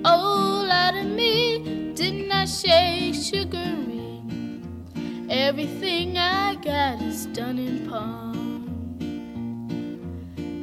Oh, 0.05 0.65
lot 0.65 0.95
of 0.95 1.05
me, 1.05 1.91
didn't 1.95 2.31
I 2.31 2.45
say 2.45 3.11
sugaree? 3.11 4.21
Everything 5.29 6.17
I 6.17 6.55
got 6.55 7.01
is 7.01 7.25
done 7.25 7.59
in 7.59 7.89
pawn. 7.89 8.63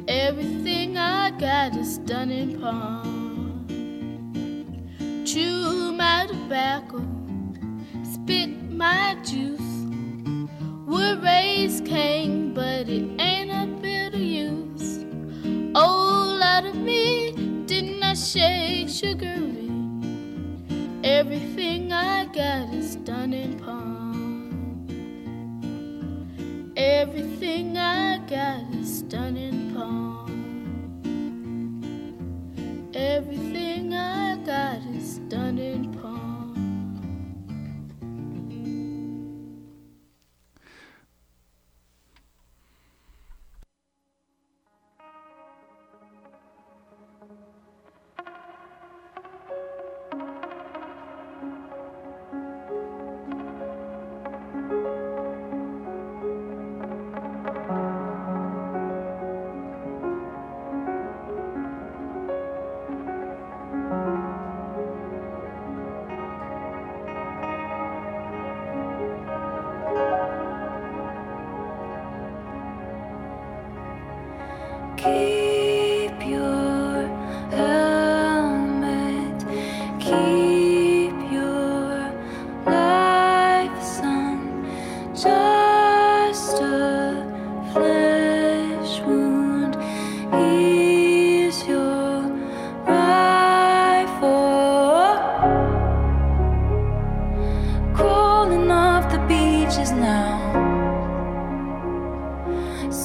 Everything 0.07 0.97
I 0.97 1.29
got 1.29 1.77
is 1.77 1.99
done 1.99 2.31
in 2.31 2.59
pawn. 2.59 3.67
Chew 5.27 5.93
my 5.93 6.25
tobacco, 6.25 7.05
spit 8.03 8.49
my 8.71 9.15
juice. 9.23 9.62
Would 10.93 11.23
raise 11.23 11.81
Cain, 11.81 12.53
but 12.53 12.87
it 12.87 13.19
ain't 13.19 13.49
a 13.49 13.65
bit 13.81 14.13
of 14.13 14.19
use. 14.19 15.03
Oh, 15.73 16.37
lot 16.39 16.67
of 16.67 16.75
me, 16.75 17.31
didn't 17.65 18.03
I 18.03 18.13
shake 18.13 18.89
sugaree? 18.89 19.71
Everything 21.03 21.91
I 21.91 22.25
got 22.25 22.71
is 22.75 22.95
done 22.97 23.33
in 23.33 23.57
pawn. 23.57 24.03
Everything 26.77 27.75
I 27.75 28.19
got 28.29 28.61
is 28.75 29.01
done 29.01 29.35
in 29.35 29.73
pawn. 29.73 30.29
Everything 32.93 33.95
I 33.95 34.37
got 34.45 34.77
is 34.95 35.17
done 35.27 35.57
in 35.57 35.91
pawn. 35.91 36.02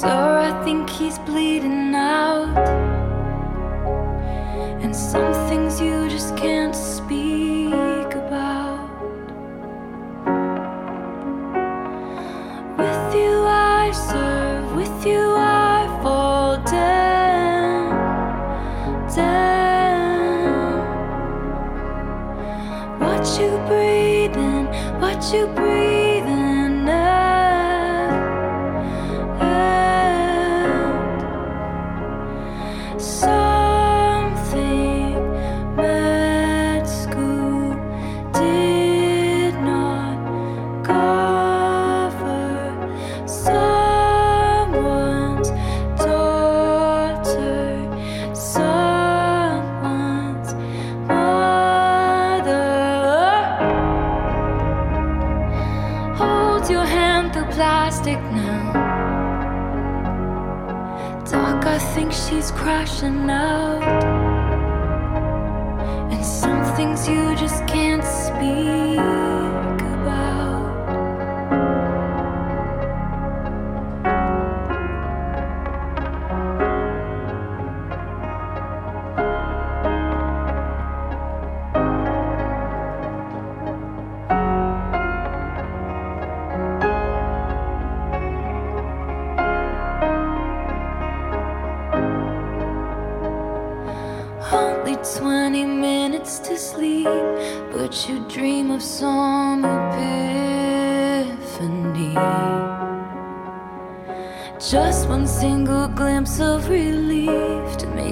Sir, 0.01 0.39
I 0.39 0.65
think 0.65 0.89
he's 0.89 1.19
bleeding 1.19 1.93
out. 1.93 2.57
And 4.81 4.95
some 4.95 5.33
things 5.49 5.81
you 5.81 6.09
just 6.09 6.37
can't 6.37 6.73
speak 6.73 7.28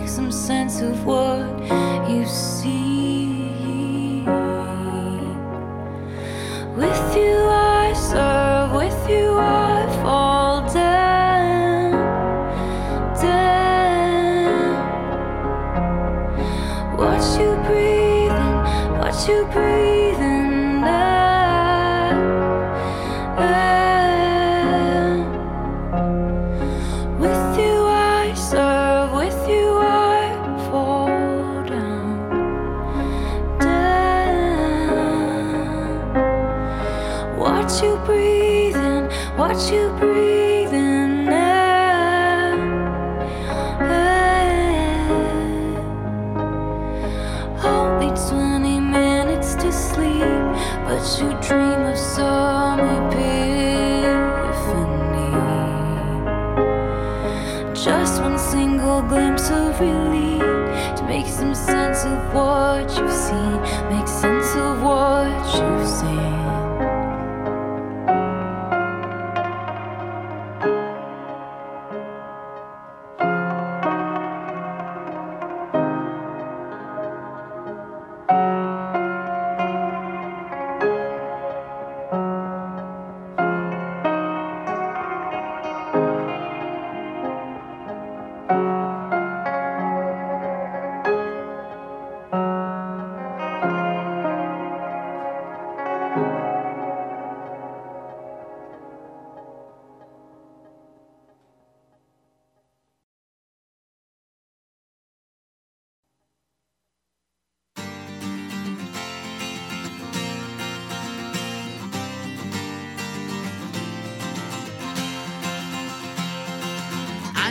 make 0.06 0.14
some 0.14 0.30
sense 0.30 0.80
of 0.82 1.04
what 1.04 2.08
you 2.08 2.24
see. 2.26 2.85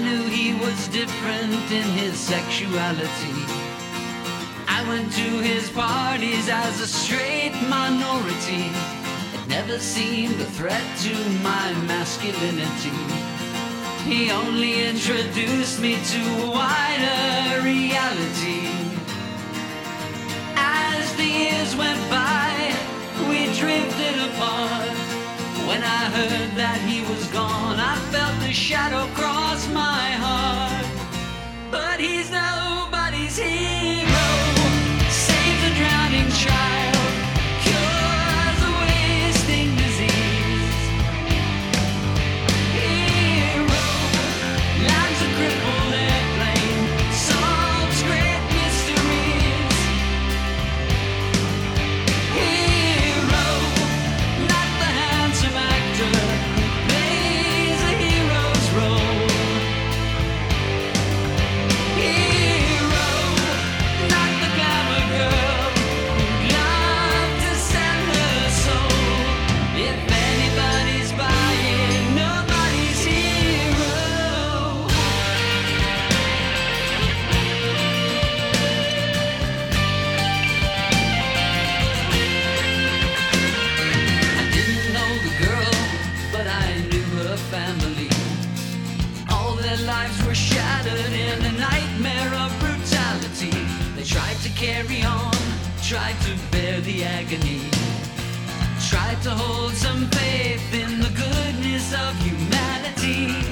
knew 0.05 0.23
he 0.27 0.53
was 0.53 0.87
different 0.89 1.71
in 1.71 1.87
his 2.01 2.15
sexuality. 2.15 3.37
I 4.67 4.85
went 4.87 5.11
to 5.13 5.29
his 5.41 5.71
parties 5.71 6.47
as 6.47 6.79
a 6.79 6.85
straight 6.85 7.55
minority. 7.67 8.69
It 9.33 9.47
never 9.47 9.79
seemed 9.79 10.39
a 10.39 10.49
threat 10.57 10.87
to 11.05 11.15
my 11.41 11.73
masculinity. 11.91 12.99
He 14.07 14.29
only 14.29 14.73
introduced 14.89 15.81
me 15.81 15.93
to 16.13 16.21
a 16.45 16.51
wider 16.51 17.61
reality. 17.63 18.69
As 20.55 21.15
the 21.15 21.29
years 21.41 21.75
went 21.75 22.03
by, 22.11 22.75
we 23.27 23.39
drifted 23.57 24.17
apart. 24.29 24.94
When 25.67 25.81
I 25.81 26.09
heard 26.15 26.51
that 26.55 26.79
he 26.87 27.01
was 27.01 27.25
gone, 27.27 27.79
I 27.79 27.95
felt 28.11 28.39
the 28.41 28.53
shadow 28.53 29.07
cross 29.15 29.67
my 29.69 30.11
heart. 30.25 30.85
But 31.71 31.99
he's 31.99 32.29
nobody's 32.29 33.37
here. 33.37 33.74
carry 94.65 95.03
on. 95.03 95.31
Try 95.83 96.11
to 96.25 96.31
bear 96.51 96.81
the 96.81 97.03
agony. 97.03 97.61
Try 98.89 99.11
to 99.25 99.29
hold 99.29 99.73
some 99.73 100.07
faith 100.07 100.73
in 100.73 101.01
the 101.01 101.11
goodness 101.23 101.93
of 101.93 102.11
humanity. 102.27 103.44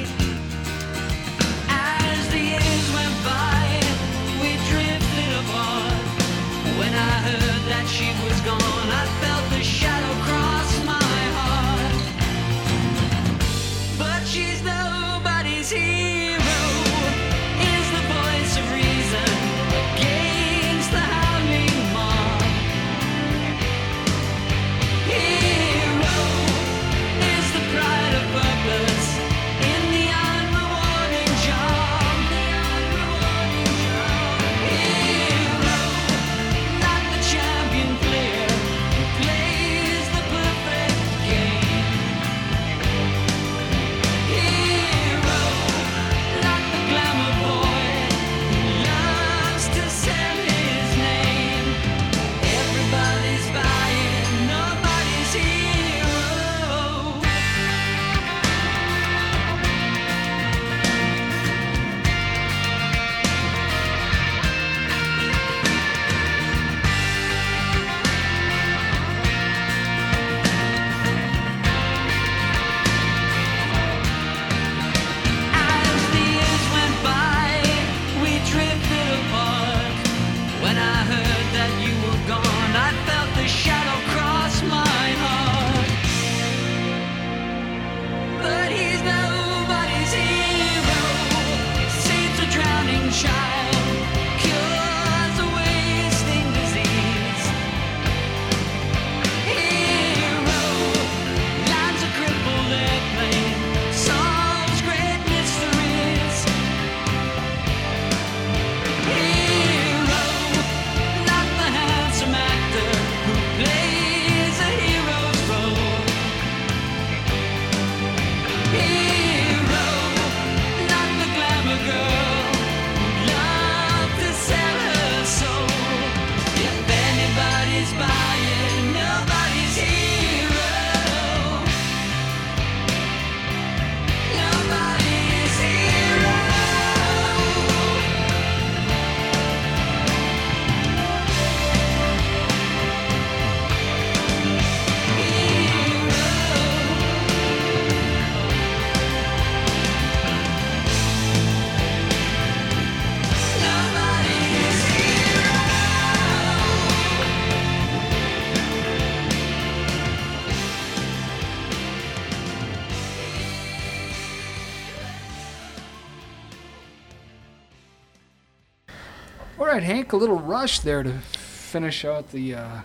A 170.14 170.18
little 170.18 170.39
rush 170.39 170.80
there 170.80 171.03
to 171.03 171.11
finish 171.20 172.05
out 172.05 172.32
the 172.32 172.55
uh, 172.55 172.82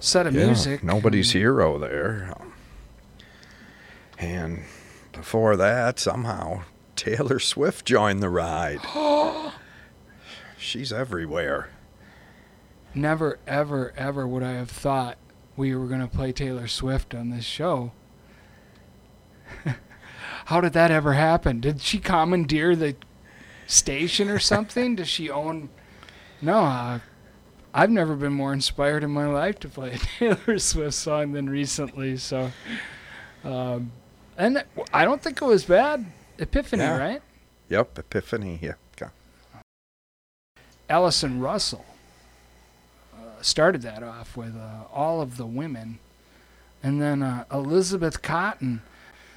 set 0.00 0.26
of 0.26 0.34
Yeah, 0.34 0.46
music. 0.46 0.82
Nobody's 0.82 1.32
hero 1.32 1.78
there. 1.78 2.34
And 4.18 4.62
before 5.12 5.56
that, 5.56 5.98
somehow 5.98 6.62
Taylor 6.96 7.38
Swift 7.38 7.84
joined 7.84 8.22
the 8.22 8.30
ride. 8.30 8.80
She's 10.58 10.92
everywhere. 10.92 11.68
Never, 12.94 13.38
ever, 13.46 13.92
ever 13.96 14.26
would 14.26 14.42
I 14.42 14.52
have 14.52 14.70
thought 14.70 15.18
we 15.56 15.74
were 15.74 15.86
going 15.86 16.00
to 16.00 16.06
play 16.06 16.32
Taylor 16.32 16.68
Swift 16.68 17.14
on 17.14 17.30
this 17.30 17.44
show. 17.44 17.92
How 20.46 20.60
did 20.60 20.72
that 20.74 20.90
ever 20.90 21.14
happen? 21.14 21.60
Did 21.60 21.80
she 21.80 21.98
commandeer 21.98 22.74
the 22.76 22.96
station 23.66 24.28
or 24.30 24.38
something? 24.38 24.96
Does 24.96 25.08
she 25.08 25.28
own? 25.30 25.70
No, 26.42 26.58
uh, 26.58 26.98
I've 27.72 27.90
never 27.90 28.14
been 28.16 28.32
more 28.32 28.52
inspired 28.52 29.02
in 29.02 29.10
my 29.10 29.26
life 29.26 29.58
to 29.60 29.68
play 29.68 29.92
a 29.94 29.98
Taylor 30.36 30.58
Swift 30.58 30.94
song 30.94 31.32
than 31.32 31.48
recently. 31.48 32.16
So, 32.16 32.50
um, 33.44 33.92
and 34.36 34.64
I 34.92 35.04
don't 35.04 35.22
think 35.22 35.40
it 35.40 35.44
was 35.44 35.64
bad. 35.64 36.04
Epiphany, 36.38 36.82
Yeah. 36.82 36.98
right? 36.98 37.22
Yep, 37.68 37.98
Epiphany. 37.98 38.58
Yeah. 38.60 38.74
okay. 39.00 39.10
Allison 40.88 41.40
Russell 41.40 41.84
uh, 43.16 43.40
started 43.40 43.82
that 43.82 44.02
off 44.02 44.36
with 44.36 44.54
uh, 44.56 44.84
all 44.92 45.20
of 45.20 45.36
the 45.36 45.46
women, 45.46 45.98
and 46.82 47.00
then 47.00 47.22
uh, 47.22 47.44
Elizabeth 47.52 48.22
Cotten. 48.22 48.80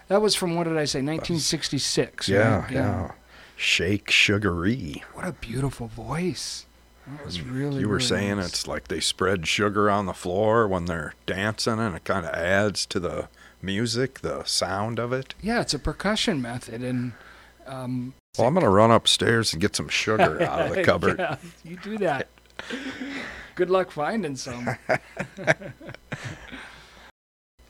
That 0.10 0.22
was 0.22 0.36
from 0.36 0.56
what 0.56 0.66
did 0.66 0.78
I 0.78 0.86
say? 0.86 1.00
1966. 1.00 2.30
Yeah, 2.30 2.60
right? 2.62 2.72
yeah. 2.72 3.12
Shake 3.56 4.10
Sugaree. 4.12 5.04
What 5.14 5.26
a 5.26 5.32
beautiful 5.34 5.88
voice. 5.88 6.66
That 7.10 7.26
was 7.26 7.42
really. 7.42 7.80
You 7.82 7.88
were 7.88 7.96
really 7.96 8.06
saying 8.08 8.36
nice. 8.38 8.48
it's 8.50 8.68
like 8.68 8.88
they 8.90 9.00
spread 9.00 9.48
sugar 9.48 9.90
on 9.90 10.06
the 10.06 10.14
floor 10.14 10.68
when 10.68 10.86
they're 10.86 11.14
dancing, 11.26 11.80
and 11.80 11.96
it 11.96 12.04
kind 12.04 12.26
of 12.26 12.34
adds 12.34 12.86
to 12.88 13.00
the 13.00 13.30
music, 13.62 14.20
the 14.20 14.44
sound 14.44 15.00
of 15.00 15.14
it. 15.14 15.34
Yeah, 15.42 15.62
it's 15.62 15.74
a 15.74 15.80
percussion 15.80 16.42
method, 16.42 16.84
and 16.84 17.14
um, 17.66 18.14
Well, 18.38 18.48
I'm 18.48 18.54
gonna 18.54 18.70
run 18.70 18.92
upstairs 18.92 19.54
and 19.54 19.62
get 19.62 19.76
some 19.76 19.88
sugar 19.90 20.42
out 20.44 20.68
of 20.68 20.76
the 20.76 20.84
cupboard. 20.84 21.18
yeah, 21.20 21.38
you 21.64 21.78
do 21.78 21.98
that. 22.00 22.28
Good 23.56 23.70
luck 23.70 23.90
finding 23.92 24.36
some. 24.36 24.68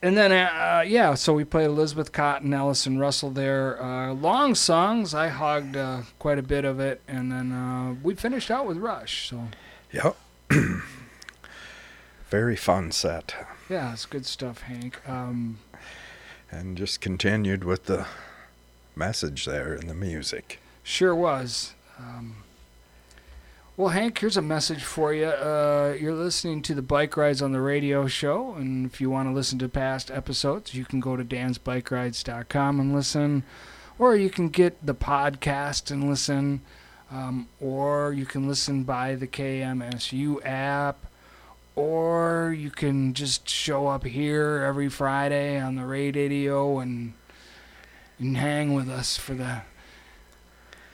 and 0.02 0.16
then, 0.18 0.32
uh, 0.32 0.84
yeah, 0.86 1.14
so 1.16 1.34
we 1.34 1.44
played 1.44 1.66
Elizabeth 1.66 2.12
Cotten, 2.12 2.54
Allison 2.56 3.00
Russell 3.00 3.32
there. 3.32 3.82
Uh, 3.82 4.14
long 4.14 4.56
songs. 4.56 5.14
I 5.14 5.28
hogged 5.30 5.76
uh, 5.76 6.02
quite 6.20 6.38
a 6.38 6.44
bit 6.44 6.66
of 6.66 6.80
it. 6.80 7.02
And 7.08 7.32
then 7.32 7.52
uh, 7.52 7.96
we 8.04 8.16
finished 8.16 8.52
out 8.52 8.66
with 8.68 8.78
Rush. 8.78 9.30
So, 9.30 9.44
Yep. 9.92 10.16
Very 12.30 12.56
fun 12.58 12.92
set, 12.92 13.34
yeah, 13.70 13.94
it's 13.94 14.06
good 14.06 14.26
stuff, 14.26 14.62
Hank. 14.64 15.00
Um, 15.08 15.60
and 16.52 16.78
just 16.78 17.00
continued 17.00 17.64
with 17.64 17.86
the 17.86 18.06
message 18.96 19.46
there 19.46 19.74
in 19.74 19.88
the 19.88 19.94
music. 19.94 20.60
Sure 20.84 21.16
was. 21.16 21.74
Um, 21.98 22.44
well, 23.78 23.90
Hank, 23.90 24.18
here's 24.18 24.38
a 24.38 24.42
message 24.42 24.84
for 24.84 25.14
you. 25.14 25.28
Uh, 25.28 25.96
you're 26.02 26.16
listening 26.16 26.64
to 26.64 26.74
the 26.74 26.82
Bike 26.82 27.16
Rides 27.16 27.44
on 27.44 27.52
the 27.52 27.62
Radio 27.62 28.08
show, 28.08 28.56
and 28.56 28.88
if 28.88 29.00
you 29.00 29.12
want 29.12 29.30
to 29.30 29.34
listen 29.34 29.60
to 29.60 29.70
past 29.70 30.10
episodes, 30.10 30.74
you 30.74 30.84
can 30.84 31.00
go 31.00 31.16
to 31.16 31.24
dansbikerides.com 31.24 32.80
and 32.80 32.96
listen, 32.96 33.44
or 34.00 34.16
you 34.16 34.32
can 34.32 34.50
get 34.50 34.84
the 34.84 34.96
podcast 34.96 35.92
and 35.92 36.10
listen, 36.10 36.62
um, 37.12 37.50
or 37.62 38.14
you 38.14 38.26
can 38.26 38.48
listen 38.48 38.84
by 38.84 39.14
the 39.14 39.28
KMSU 39.28 40.44
app, 40.44 41.06
or 41.76 42.56
you 42.58 42.72
can 42.72 43.14
just 43.14 43.48
show 43.48 43.90
up 43.90 44.06
here 44.06 44.64
every 44.68 44.90
Friday 44.90 45.62
on 45.62 45.76
the 45.76 45.86
radio 45.86 46.80
and, 46.80 47.14
and 48.18 48.38
hang 48.38 48.74
with 48.74 48.90
us 48.90 49.18
for 49.18 49.36
the 49.36 49.62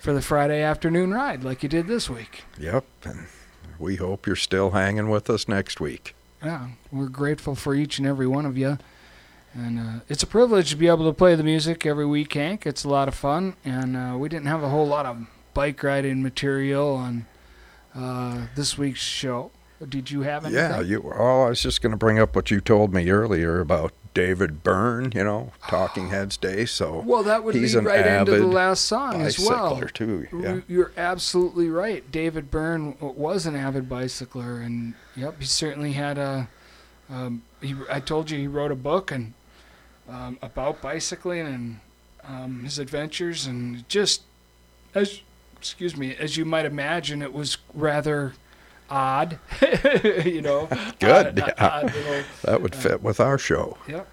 for 0.04 0.12
the 0.12 0.22
Friday 0.22 0.62
afternoon 0.62 1.14
ride 1.14 1.46
like 1.46 1.64
you 1.64 1.70
did 1.70 1.88
this 1.88 2.10
week. 2.10 2.44
Yep, 2.60 2.84
and 3.06 3.28
we 3.80 3.96
hope 3.96 4.28
you're 4.28 4.36
still 4.36 4.72
hanging 4.72 5.10
with 5.10 5.30
us 5.30 5.48
next 5.48 5.80
week. 5.80 6.14
Yeah, 6.44 6.72
we're 6.92 7.08
grateful 7.08 7.56
for 7.56 7.74
each 7.74 8.00
and 8.00 8.06
every 8.06 8.28
one 8.28 8.46
of 8.46 8.58
you. 8.58 8.80
And 9.54 9.80
uh, 9.80 10.00
it's 10.10 10.22
a 10.22 10.28
privilege 10.28 10.72
to 10.72 10.76
be 10.76 10.88
able 10.88 11.06
to 11.06 11.14
play 11.14 11.36
the 11.36 11.44
music 11.44 11.86
every 11.86 12.06
week, 12.06 12.34
Hank. 12.34 12.68
It's 12.68 12.84
a 12.84 12.90
lot 12.90 13.08
of 13.08 13.16
fun. 13.16 13.56
And 13.64 13.96
uh, 13.96 14.18
we 14.18 14.28
didn't 14.28 14.48
have 14.48 14.62
a 14.62 14.68
whole 14.68 14.88
lot 14.88 15.06
of 15.06 15.26
bike 15.54 15.82
riding 15.82 16.22
material 16.22 16.96
on 16.96 17.26
uh, 17.96 18.48
this 18.56 18.78
week's 18.78 19.00
show. 19.00 19.52
Did 19.88 20.12
you 20.12 20.24
have 20.24 20.44
anything? 20.44 20.62
Yeah, 20.62 20.82
you. 20.82 21.14
Oh, 21.16 21.44
I 21.44 21.50
was 21.50 21.62
just 21.62 21.82
gonna 21.82 21.96
bring 21.96 22.20
up 22.20 22.36
what 22.36 22.52
you 22.52 22.60
told 22.60 22.94
me 22.94 23.10
earlier 23.10 23.62
about 23.62 23.94
David 24.14 24.64
Byrne. 24.64 25.12
You 25.14 25.24
know, 25.24 25.52
Talking 25.68 26.10
Heads 26.10 26.38
Day. 26.38 26.66
So 26.66 27.00
Well, 27.06 27.24
that 27.24 27.44
would 27.44 27.56
he's 27.56 27.76
an 27.76 27.86
right 27.86 28.06
into 28.06 28.32
the 28.32 28.38
avid 28.38 28.54
last 28.54 28.86
song 28.86 29.22
as 29.22 29.40
well. 29.40 29.80
too. 29.94 30.28
Yeah. 30.34 30.54
You- 30.56 30.64
You're 30.68 30.92
absolutely 30.98 31.70
right. 31.70 32.10
David 32.12 32.50
Byrne 32.52 32.96
was 33.00 33.46
an 33.46 33.56
avid 33.56 33.90
bicycler, 33.90 34.60
and 34.60 34.94
yep, 35.16 35.36
he 35.40 35.46
certainly 35.46 35.94
had 35.94 36.18
a. 36.18 36.48
Um, 37.10 37.44
he, 37.62 37.76
I 37.92 38.00
told 38.00 38.32
you 38.32 38.38
he 38.40 38.48
wrote 38.48 38.72
a 38.72 38.76
book 38.76 39.12
and 39.12 39.34
um, 40.10 40.38
about 40.42 40.82
bicycling 40.82 41.46
and 41.48 41.80
um, 42.26 42.64
his 42.64 42.80
adventures, 42.80 43.46
and 43.46 43.88
just 43.90 44.22
as 44.96 45.22
excuse 45.58 45.96
me, 45.96 46.16
as 46.16 46.36
you 46.38 46.44
might 46.46 46.66
imagine, 46.66 47.22
it 47.22 47.34
was 47.34 47.58
rather 47.74 48.34
odd. 48.90 49.40
you 50.26 50.42
know, 50.42 50.68
Good, 51.00 51.28
odd- 51.28 51.38
yeah. 51.38 51.54
odd 51.58 51.94
little- 51.94 52.24
That 52.44 52.62
would 52.62 52.76
fit 52.76 53.02
with 53.04 53.20
our 53.20 53.38
show. 53.38 53.78
Yep, 53.88 54.08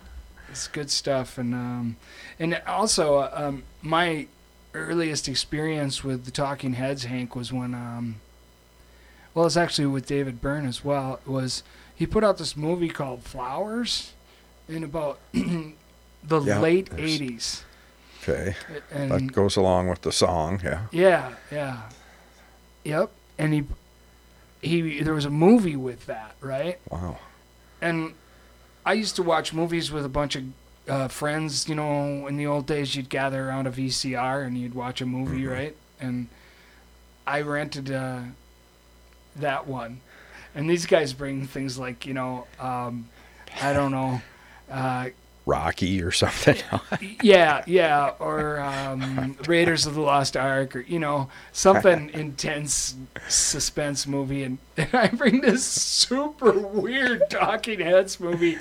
it's 0.50 0.66
good 0.68 0.90
stuff, 0.90 1.38
and 1.38 1.54
um, 1.54 1.96
and 2.38 2.60
also 2.66 3.16
uh, 3.18 3.30
um, 3.34 3.62
my 3.82 4.26
earliest 4.74 5.28
experience 5.28 6.04
with 6.04 6.24
the 6.24 6.30
Talking 6.30 6.74
Heads, 6.74 7.04
Hank, 7.04 7.34
was 7.36 7.52
when 7.52 7.74
um, 7.74 8.16
well, 9.34 9.46
it's 9.46 9.56
actually 9.56 9.86
with 9.86 10.06
David 10.06 10.40
Byrne 10.40 10.66
as 10.66 10.84
well. 10.84 11.20
Was 11.26 11.62
he 11.94 12.06
put 12.06 12.24
out 12.24 12.38
this 12.38 12.56
movie 12.56 12.88
called 12.88 13.22
Flowers 13.22 14.12
in 14.68 14.82
about 14.84 15.18
the 15.32 16.40
Yeah, 16.40 16.60
late 16.60 16.90
there's- 16.90 17.18
'80s, 17.18 17.62
Okay, 18.22 18.54
and 18.92 19.10
that 19.10 19.32
goes 19.32 19.56
along 19.56 19.88
with 19.88 20.02
the 20.02 20.12
song. 20.12 20.60
Yeah. 20.62 20.86
yeah, 20.92 21.32
yeah, 21.50 21.80
yep, 22.84 23.10
and 23.38 23.52
he 23.54 23.64
he 24.62 25.02
there 25.02 25.14
was 25.14 25.24
a 25.24 25.30
movie 25.30 25.76
with 25.76 26.06
that, 26.06 26.34
right? 26.40 26.78
Wow. 26.90 27.18
and 27.80 28.14
I 28.84 28.94
used 28.94 29.16
to 29.16 29.22
watch 29.22 29.52
movies 29.52 29.90
with 29.92 30.04
a 30.04 30.08
bunch 30.08 30.36
of 30.36 30.44
uh, 30.88 31.08
friends. 31.08 31.68
You 31.68 31.74
know, 31.74 32.26
in 32.26 32.36
the 32.36 32.46
old 32.46 32.66
days, 32.66 32.94
you'd 32.96 33.08
gather 33.11 33.48
around 33.48 33.66
a 33.66 33.70
VCR 33.70 34.46
and 34.46 34.56
you'd 34.56 34.74
watch 34.74 35.00
a 35.00 35.06
movie, 35.06 35.46
right? 35.46 35.76
And 36.00 36.28
I 37.26 37.42
rented 37.42 37.90
uh, 37.90 38.22
that 39.36 39.66
one, 39.66 40.00
and 40.54 40.68
these 40.68 40.86
guys 40.86 41.12
bring 41.12 41.46
things 41.46 41.78
like 41.78 42.06
you 42.06 42.14
know, 42.14 42.46
um, 42.58 43.08
I 43.62 43.72
don't 43.72 43.92
know. 43.92 44.22
Uh, 44.70 45.11
Rocky 45.51 46.01
or 46.01 46.12
something. 46.12 46.57
yeah, 47.22 47.64
yeah, 47.66 48.12
or 48.20 48.61
um, 48.61 49.36
Raiders 49.48 49.84
of 49.84 49.94
the 49.94 50.01
Lost 50.01 50.36
Ark, 50.36 50.76
or 50.76 50.80
you 50.82 51.01
know, 51.01 51.28
something 51.51 52.09
intense 52.14 52.94
suspense 53.26 54.07
movie, 54.07 54.44
and, 54.44 54.59
and 54.76 54.94
I 54.94 55.09
bring 55.09 55.40
this 55.40 55.64
super 55.64 56.53
weird 56.53 57.28
Talking 57.30 57.80
Heads 57.80 58.20
movie, 58.20 58.59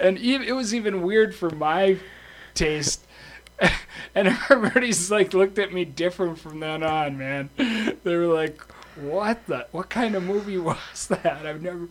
and 0.00 0.18
e- 0.18 0.46
it 0.46 0.52
was 0.52 0.72
even 0.72 1.02
weird 1.02 1.34
for 1.34 1.50
my 1.50 1.98
taste. 2.54 3.04
And 4.14 4.28
everybody's 4.28 5.10
like 5.10 5.34
looked 5.34 5.58
at 5.58 5.72
me 5.72 5.84
different 5.84 6.38
from 6.38 6.60
then 6.60 6.82
on, 6.82 7.18
man. 7.18 7.50
They 7.56 8.16
were 8.16 8.26
like, 8.26 8.62
"What 8.96 9.46
the? 9.46 9.66
What 9.72 9.90
kind 9.90 10.14
of 10.14 10.22
movie 10.22 10.58
was 10.58 11.08
that? 11.08 11.44
I've 11.44 11.60
never." 11.60 11.88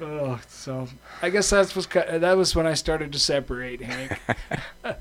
Oh, 0.00 0.38
so 0.48 0.88
I 1.22 1.30
guess 1.30 1.48
that's 1.50 1.74
was 1.74 1.86
that 1.86 2.36
was 2.36 2.54
when 2.54 2.66
I 2.66 2.74
started 2.74 3.12
to 3.12 3.18
separate, 3.18 3.80
Hank. 3.80 4.18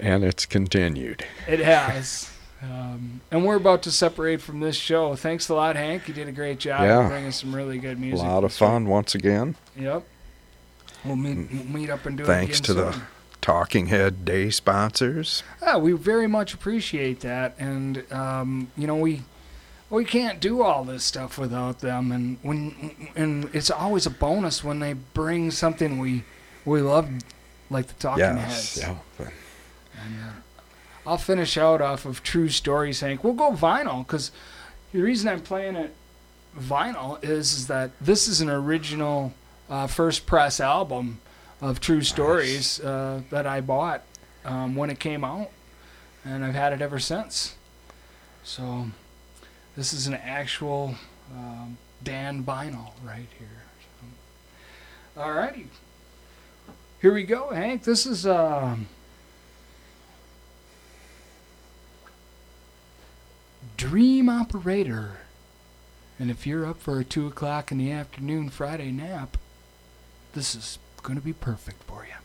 and 0.00 0.24
it's 0.24 0.46
continued. 0.46 1.24
It 1.48 1.60
has. 1.60 2.30
Um, 2.62 3.22
and 3.30 3.46
we're 3.46 3.56
about 3.56 3.82
to 3.84 3.90
separate 3.90 4.42
from 4.42 4.60
this 4.60 4.76
show. 4.76 5.14
Thanks 5.16 5.48
a 5.48 5.54
lot, 5.54 5.76
Hank. 5.76 6.06
You 6.08 6.14
did 6.14 6.28
a 6.28 6.32
great 6.32 6.58
job 6.58 6.82
Yeah. 6.82 7.08
bringing 7.08 7.32
some 7.32 7.54
really 7.56 7.78
good 7.78 7.98
music. 7.98 8.24
A 8.26 8.28
lot 8.28 8.44
of 8.44 8.52
fun 8.52 8.86
once 8.86 9.14
again. 9.14 9.56
Yep. 9.76 10.02
We'll 11.04 11.16
meet, 11.16 11.50
we'll 11.50 11.64
meet 11.64 11.88
up 11.88 12.04
and 12.04 12.18
do 12.18 12.24
Thanks 12.26 12.58
it 12.60 12.66
Thanks 12.66 12.66
to 12.66 12.72
again 12.88 13.00
the. 13.00 13.02
Talking 13.40 13.86
Head 13.86 14.26
Day 14.26 14.50
sponsors. 14.50 15.42
Yeah, 15.62 15.78
we 15.78 15.92
very 15.92 16.26
much 16.26 16.52
appreciate 16.52 17.20
that, 17.20 17.54
and 17.58 18.04
um, 18.12 18.70
you 18.76 18.86
know 18.86 18.96
we 18.96 19.22
we 19.90 20.04
can't 20.04 20.40
do 20.40 20.62
all 20.62 20.84
this 20.84 21.04
stuff 21.04 21.36
without 21.36 21.80
them, 21.80 22.12
and 22.12 22.38
when 22.42 23.10
and 23.16 23.50
it's 23.52 23.70
always 23.70 24.06
a 24.06 24.10
bonus 24.10 24.62
when 24.62 24.78
they 24.78 24.92
bring 24.92 25.50
something 25.50 25.98
we 25.98 26.24
we 26.64 26.80
love, 26.80 27.10
like 27.68 27.88
the 27.88 27.94
Talking 27.94 28.24
yes. 28.24 28.78
Heads. 28.78 28.88
Yeah. 29.18 29.28
And, 30.02 30.14
uh, 30.24 30.32
I'll 31.06 31.18
finish 31.18 31.56
out 31.56 31.80
off 31.80 32.04
of 32.04 32.22
True 32.22 32.48
Stories, 32.48 33.00
Hank. 33.00 33.24
We'll 33.24 33.32
go 33.32 33.52
vinyl 33.52 34.06
because 34.06 34.30
the 34.92 35.00
reason 35.00 35.28
I'm 35.28 35.40
playing 35.40 35.76
it 35.76 35.94
vinyl 36.58 37.22
is, 37.24 37.52
is 37.52 37.66
that 37.66 37.90
this 38.00 38.28
is 38.28 38.40
an 38.40 38.50
original 38.50 39.32
uh, 39.68 39.86
first 39.86 40.26
press 40.26 40.60
album 40.60 41.20
of 41.60 41.80
True 41.80 42.02
Stories 42.02 42.80
uh, 42.80 43.22
that 43.30 43.46
I 43.46 43.60
bought 43.60 44.02
um, 44.44 44.76
when 44.76 44.90
it 44.90 45.00
came 45.00 45.24
out, 45.24 45.50
and 46.24 46.44
I've 46.44 46.54
had 46.54 46.72
it 46.72 46.80
ever 46.80 46.98
since. 46.98 47.56
So 48.44 48.86
this 49.76 49.92
is 49.92 50.06
an 50.06 50.14
actual 50.14 50.94
um, 51.34 51.78
Dan 52.02 52.42
vinyl 52.44 52.92
right 53.04 53.28
here. 53.38 53.62
So, 55.14 55.20
alrighty. 55.20 55.66
Here 57.00 57.14
we 57.14 57.24
go, 57.24 57.50
Hank. 57.50 57.84
This 57.84 58.04
is 58.04 58.26
um, 58.26 58.88
Dream 63.76 64.28
Operator. 64.28 65.20
And 66.18 66.30
if 66.30 66.46
you're 66.46 66.66
up 66.66 66.78
for 66.78 67.00
a 67.00 67.04
2 67.04 67.26
o'clock 67.26 67.72
in 67.72 67.78
the 67.78 67.90
afternoon 67.90 68.50
Friday 68.50 68.92
nap, 68.92 69.38
this 70.34 70.54
is 70.54 70.78
going 71.02 71.18
to 71.18 71.24
be 71.24 71.32
perfect 71.32 71.82
for 71.84 72.04
you. 72.04 72.19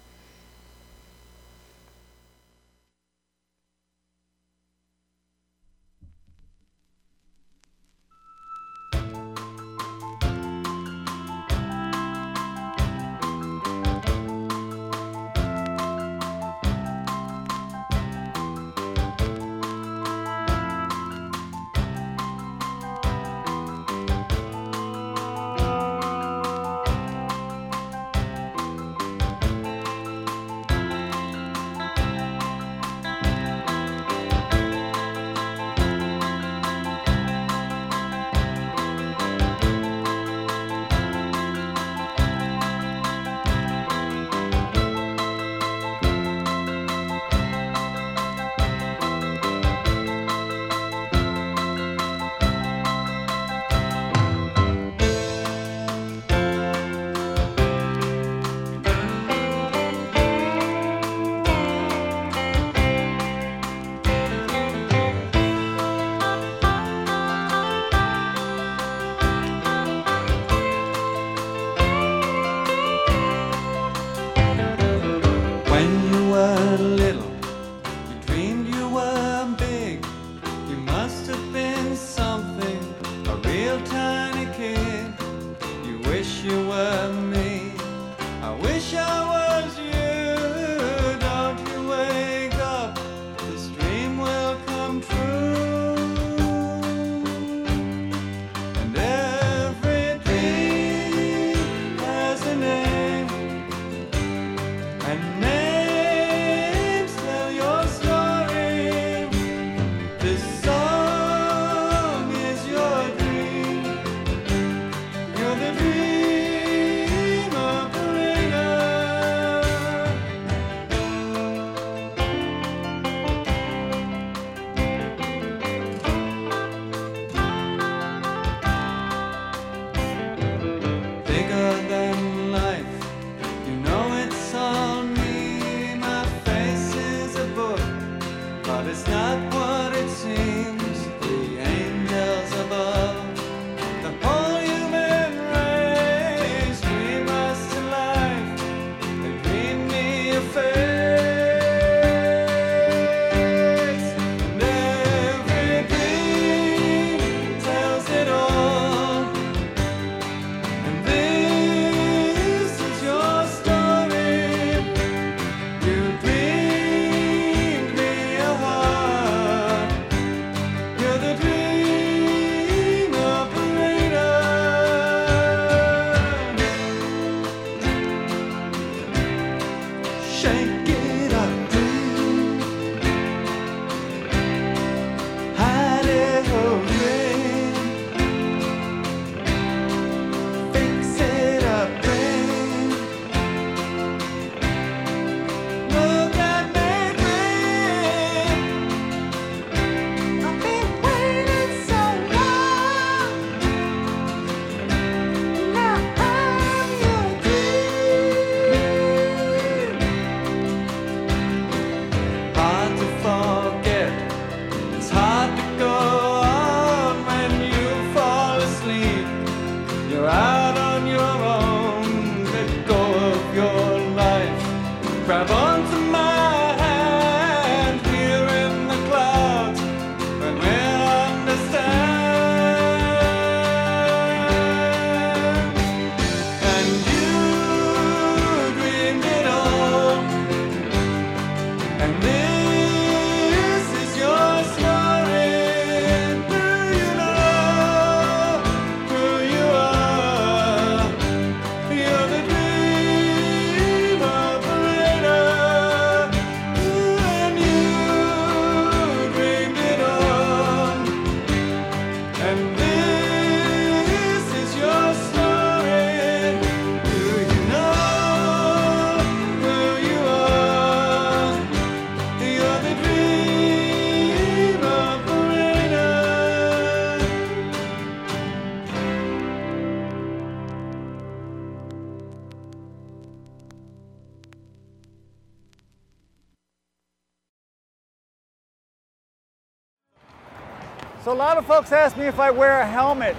A 291.35 291.37
lot 291.37 291.57
of 291.57 291.65
folks 291.65 291.91
ask 291.91 292.15
me 292.15 292.27
if 292.27 292.39
I 292.39 292.49
wear 292.49 292.79
a 292.79 292.87
helmet. 292.87 293.35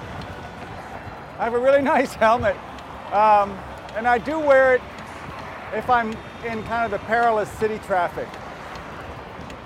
I 1.38 1.44
have 1.44 1.54
a 1.54 1.58
really 1.58 1.80
nice 1.96 2.12
helmet, 2.12 2.54
um, 3.10 3.58
and 3.96 4.06
I 4.06 4.18
do 4.18 4.38
wear 4.38 4.74
it 4.74 4.82
if 5.72 5.88
I'm 5.88 6.08
in 6.44 6.62
kind 6.64 6.84
of 6.84 6.90
the 6.90 6.98
perilous 7.06 7.48
city 7.52 7.78
traffic. 7.86 8.28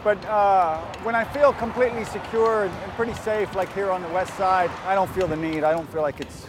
But 0.05 0.25
uh, 0.27 0.79
when 1.03 1.17
I 1.17 1.25
feel 1.25 1.53
completely 1.55 2.05
secure 2.05 2.67
and, 2.67 2.93
pretty 2.93 3.15
safe, 3.15 3.57
like 3.57 3.73
here 3.75 3.91
on 3.91 4.01
the 4.01 4.09
west 4.11 4.37
side, 4.37 4.71
I 4.87 4.95
don't 4.95 5.11
feel 5.11 5.27
the 5.27 5.37
need. 5.37 5.65
I 5.65 5.73
don't 5.73 5.91
feel 5.91 6.03
like 6.03 6.21
it's, 6.21 6.47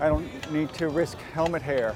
I 0.00 0.08
don't 0.08 0.50
need 0.50 0.72
to 0.74 0.88
risk 0.88 1.18
helmet 1.34 1.60
hair. 1.60 1.94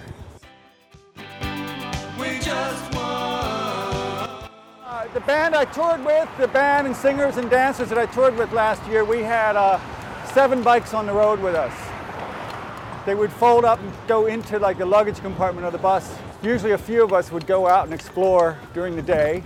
The 5.10 5.20
band 5.20 5.54
I 5.56 5.64
toured 5.64 6.04
with, 6.04 6.28
the 6.38 6.46
band 6.46 6.86
and 6.86 6.94
singers 6.94 7.36
and 7.36 7.50
dancers 7.50 7.88
that 7.88 7.98
I 7.98 8.06
toured 8.06 8.36
with 8.36 8.52
last 8.52 8.86
year, 8.88 9.04
we 9.04 9.18
had 9.18 9.56
uh, 9.56 9.80
seven 10.26 10.62
bikes 10.62 10.94
on 10.94 11.06
the 11.06 11.12
road 11.12 11.40
with 11.40 11.56
us. 11.56 11.74
They 13.04 13.16
would 13.16 13.32
fold 13.32 13.64
up 13.64 13.80
and 13.80 13.92
go 14.06 14.26
into 14.26 14.60
like 14.60 14.78
the 14.78 14.86
luggage 14.86 15.18
compartment 15.18 15.66
of 15.66 15.72
the 15.72 15.78
bus. 15.78 16.16
Usually 16.40 16.72
a 16.72 16.78
few 16.78 17.02
of 17.02 17.12
us 17.12 17.32
would 17.32 17.46
go 17.46 17.66
out 17.66 17.84
and 17.84 17.92
explore 17.92 18.56
during 18.74 18.94
the 18.94 19.02
day. 19.02 19.42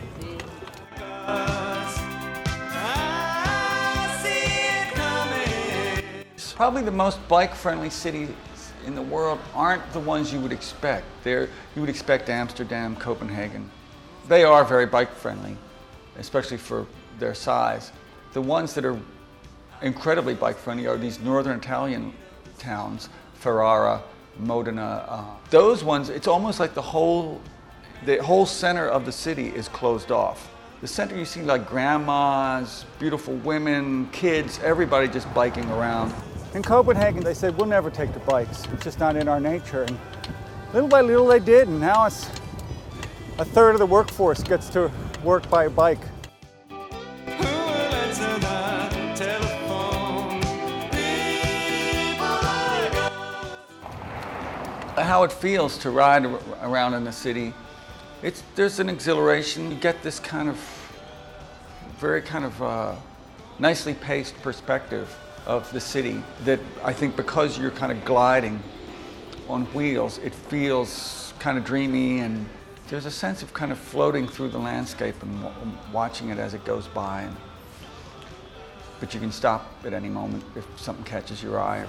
Probably 6.55 6.83
the 6.83 6.91
most 6.91 7.27
bike-friendly 7.29 7.91
cities 7.91 8.31
in 8.87 8.95
the 8.95 9.03
world 9.03 9.41
aren't 9.55 9.91
the 9.93 10.01
ones 10.01 10.33
you 10.33 10.41
would 10.41 10.53
expect. 10.53 11.07
They're, 11.25 11.49
you 11.75 11.81
would 11.81 11.91
expect 11.91 12.29
Amsterdam, 12.29 12.95
Copenhagen. 12.97 13.71
They 14.29 14.43
are 14.43 14.65
very 14.65 14.87
bike-friendly, 14.87 15.57
especially 16.19 16.57
for 16.57 16.87
their 17.19 17.35
size. 17.35 17.93
The 18.33 18.41
ones 18.41 18.75
that 18.75 18.85
are 18.85 18.99
incredibly 19.83 20.35
bike-friendly 20.35 20.87
are 20.89 20.97
these 20.97 21.21
northern 21.21 21.59
Italian 21.59 22.13
towns, 22.59 23.09
Ferrara, 23.35 24.03
Modena. 24.39 25.05
Uh, 25.09 25.25
those 25.51 25.85
ones, 25.85 26.09
it's 26.09 26.27
almost 26.27 26.59
like 26.59 26.75
the 26.75 26.83
whole, 26.83 27.41
the 28.05 28.23
whole 28.23 28.47
center 28.47 28.89
of 28.89 29.07
the 29.07 29.13
city 29.13 29.49
is 29.49 29.69
closed 29.69 30.11
off. 30.11 30.51
The 30.81 30.89
center, 30.89 31.17
you 31.17 31.25
see 31.25 31.43
like 31.43 31.67
grandmas, 31.67 32.85
beautiful 32.99 33.35
women, 33.37 34.09
kids, 34.11 34.59
everybody 34.63 35.09
just 35.09 35.33
biking 35.33 35.71
around. 35.71 36.13
In 36.55 36.63
Copenhagen, 36.63 37.23
they 37.23 37.35
said, 37.35 37.57
we'll 37.57 37.67
never 37.67 37.91
take 37.91 38.13
the 38.13 38.21
bikes. 38.21 38.65
It's 38.73 38.85
just 38.85 38.99
not 38.99 39.15
in 39.17 39.29
our 39.29 39.41
nature. 39.41 39.85
And 39.85 39.99
little 40.73 40.89
by 40.89 41.01
little 41.01 41.27
they 41.27 41.39
did, 41.39 41.69
and 41.69 41.81
now 41.81 42.07
it's 42.07 42.29
a 43.39 43.45
third 43.45 43.75
of 43.75 43.79
the 43.79 43.87
workforce 43.87 44.43
gets 44.43 44.71
to 44.71 44.91
work 45.23 45.49
by 45.51 45.69
bike. 45.69 46.01
How 54.97 55.23
it 55.23 55.33
feels 55.33 55.77
to 55.79 55.91
ride 55.91 56.25
around 56.63 56.95
in 56.95 57.05
the 57.05 57.13
city, 57.13 57.53
it's, 58.23 58.43
there's 58.55 58.81
an 58.81 58.89
exhilaration. 58.89 59.71
You 59.71 59.77
get 59.77 60.03
this 60.03 60.19
kind 60.19 60.49
of 60.49 60.57
very 61.99 62.23
kind 62.23 62.45
of 62.45 62.63
uh, 62.63 62.95
nicely 63.59 63.95
paced 63.95 64.35
perspective 64.43 65.15
of 65.47 65.71
the 65.73 65.81
city 65.81 66.23
that 66.45 66.59
I 66.83 66.93
think 66.93 67.17
because 67.17 67.59
you're 67.59 67.71
kind 67.71 67.93
of 67.93 68.05
gliding 68.05 68.63
on 69.49 69.67
wheels, 69.67 70.19
it 70.19 70.35
feels 70.35 71.35
kind 71.39 71.57
of 71.57 71.65
dreamy 71.65 72.19
and 72.21 72.47
there's 72.89 73.07
a 73.07 73.11
sense 73.11 73.43
of 73.43 73.53
kind 73.53 73.73
of 73.73 73.79
floating 73.79 74.29
through 74.29 74.49
the 74.49 74.59
landscape 74.59 75.21
and 75.23 75.43
wa- 75.43 75.53
watching 75.93 76.29
it 76.31 76.39
as 76.39 76.55
it 76.55 76.65
goes 76.65 76.87
by. 76.89 77.23
And, 77.23 77.37
but 79.01 79.13
you 79.13 79.21
can 79.21 79.33
stop 79.33 79.67
at 79.85 79.93
any 79.93 80.09
moment 80.09 80.45
if 80.55 80.67
something 80.79 81.05
catches 81.05 81.43
your 81.43 81.61
eye. 81.61 81.87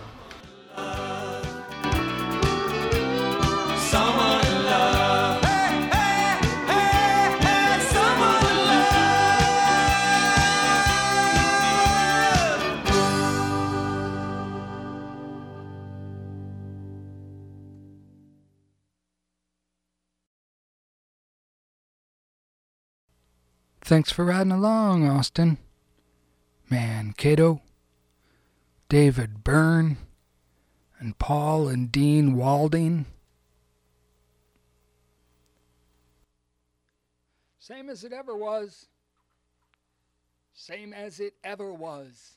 Thanks 23.88 24.12
for 24.12 24.26
riding 24.26 24.52
along, 24.52 25.08
Austin. 25.08 25.60
Mankato, 26.70 27.62
David 28.90 29.46
Byrne, 29.46 29.96
and 31.00 31.18
Paul 31.18 31.70
and 31.70 31.90
Dean 31.90 32.36
Walding. 32.36 33.06
Same 37.60 37.88
as 37.88 38.04
it 38.04 38.12
ever 38.12 38.36
was. 38.36 38.88
Same 40.54 40.92
as 40.92 41.22
it 41.22 41.36
ever 41.46 41.72
was. 41.72 42.34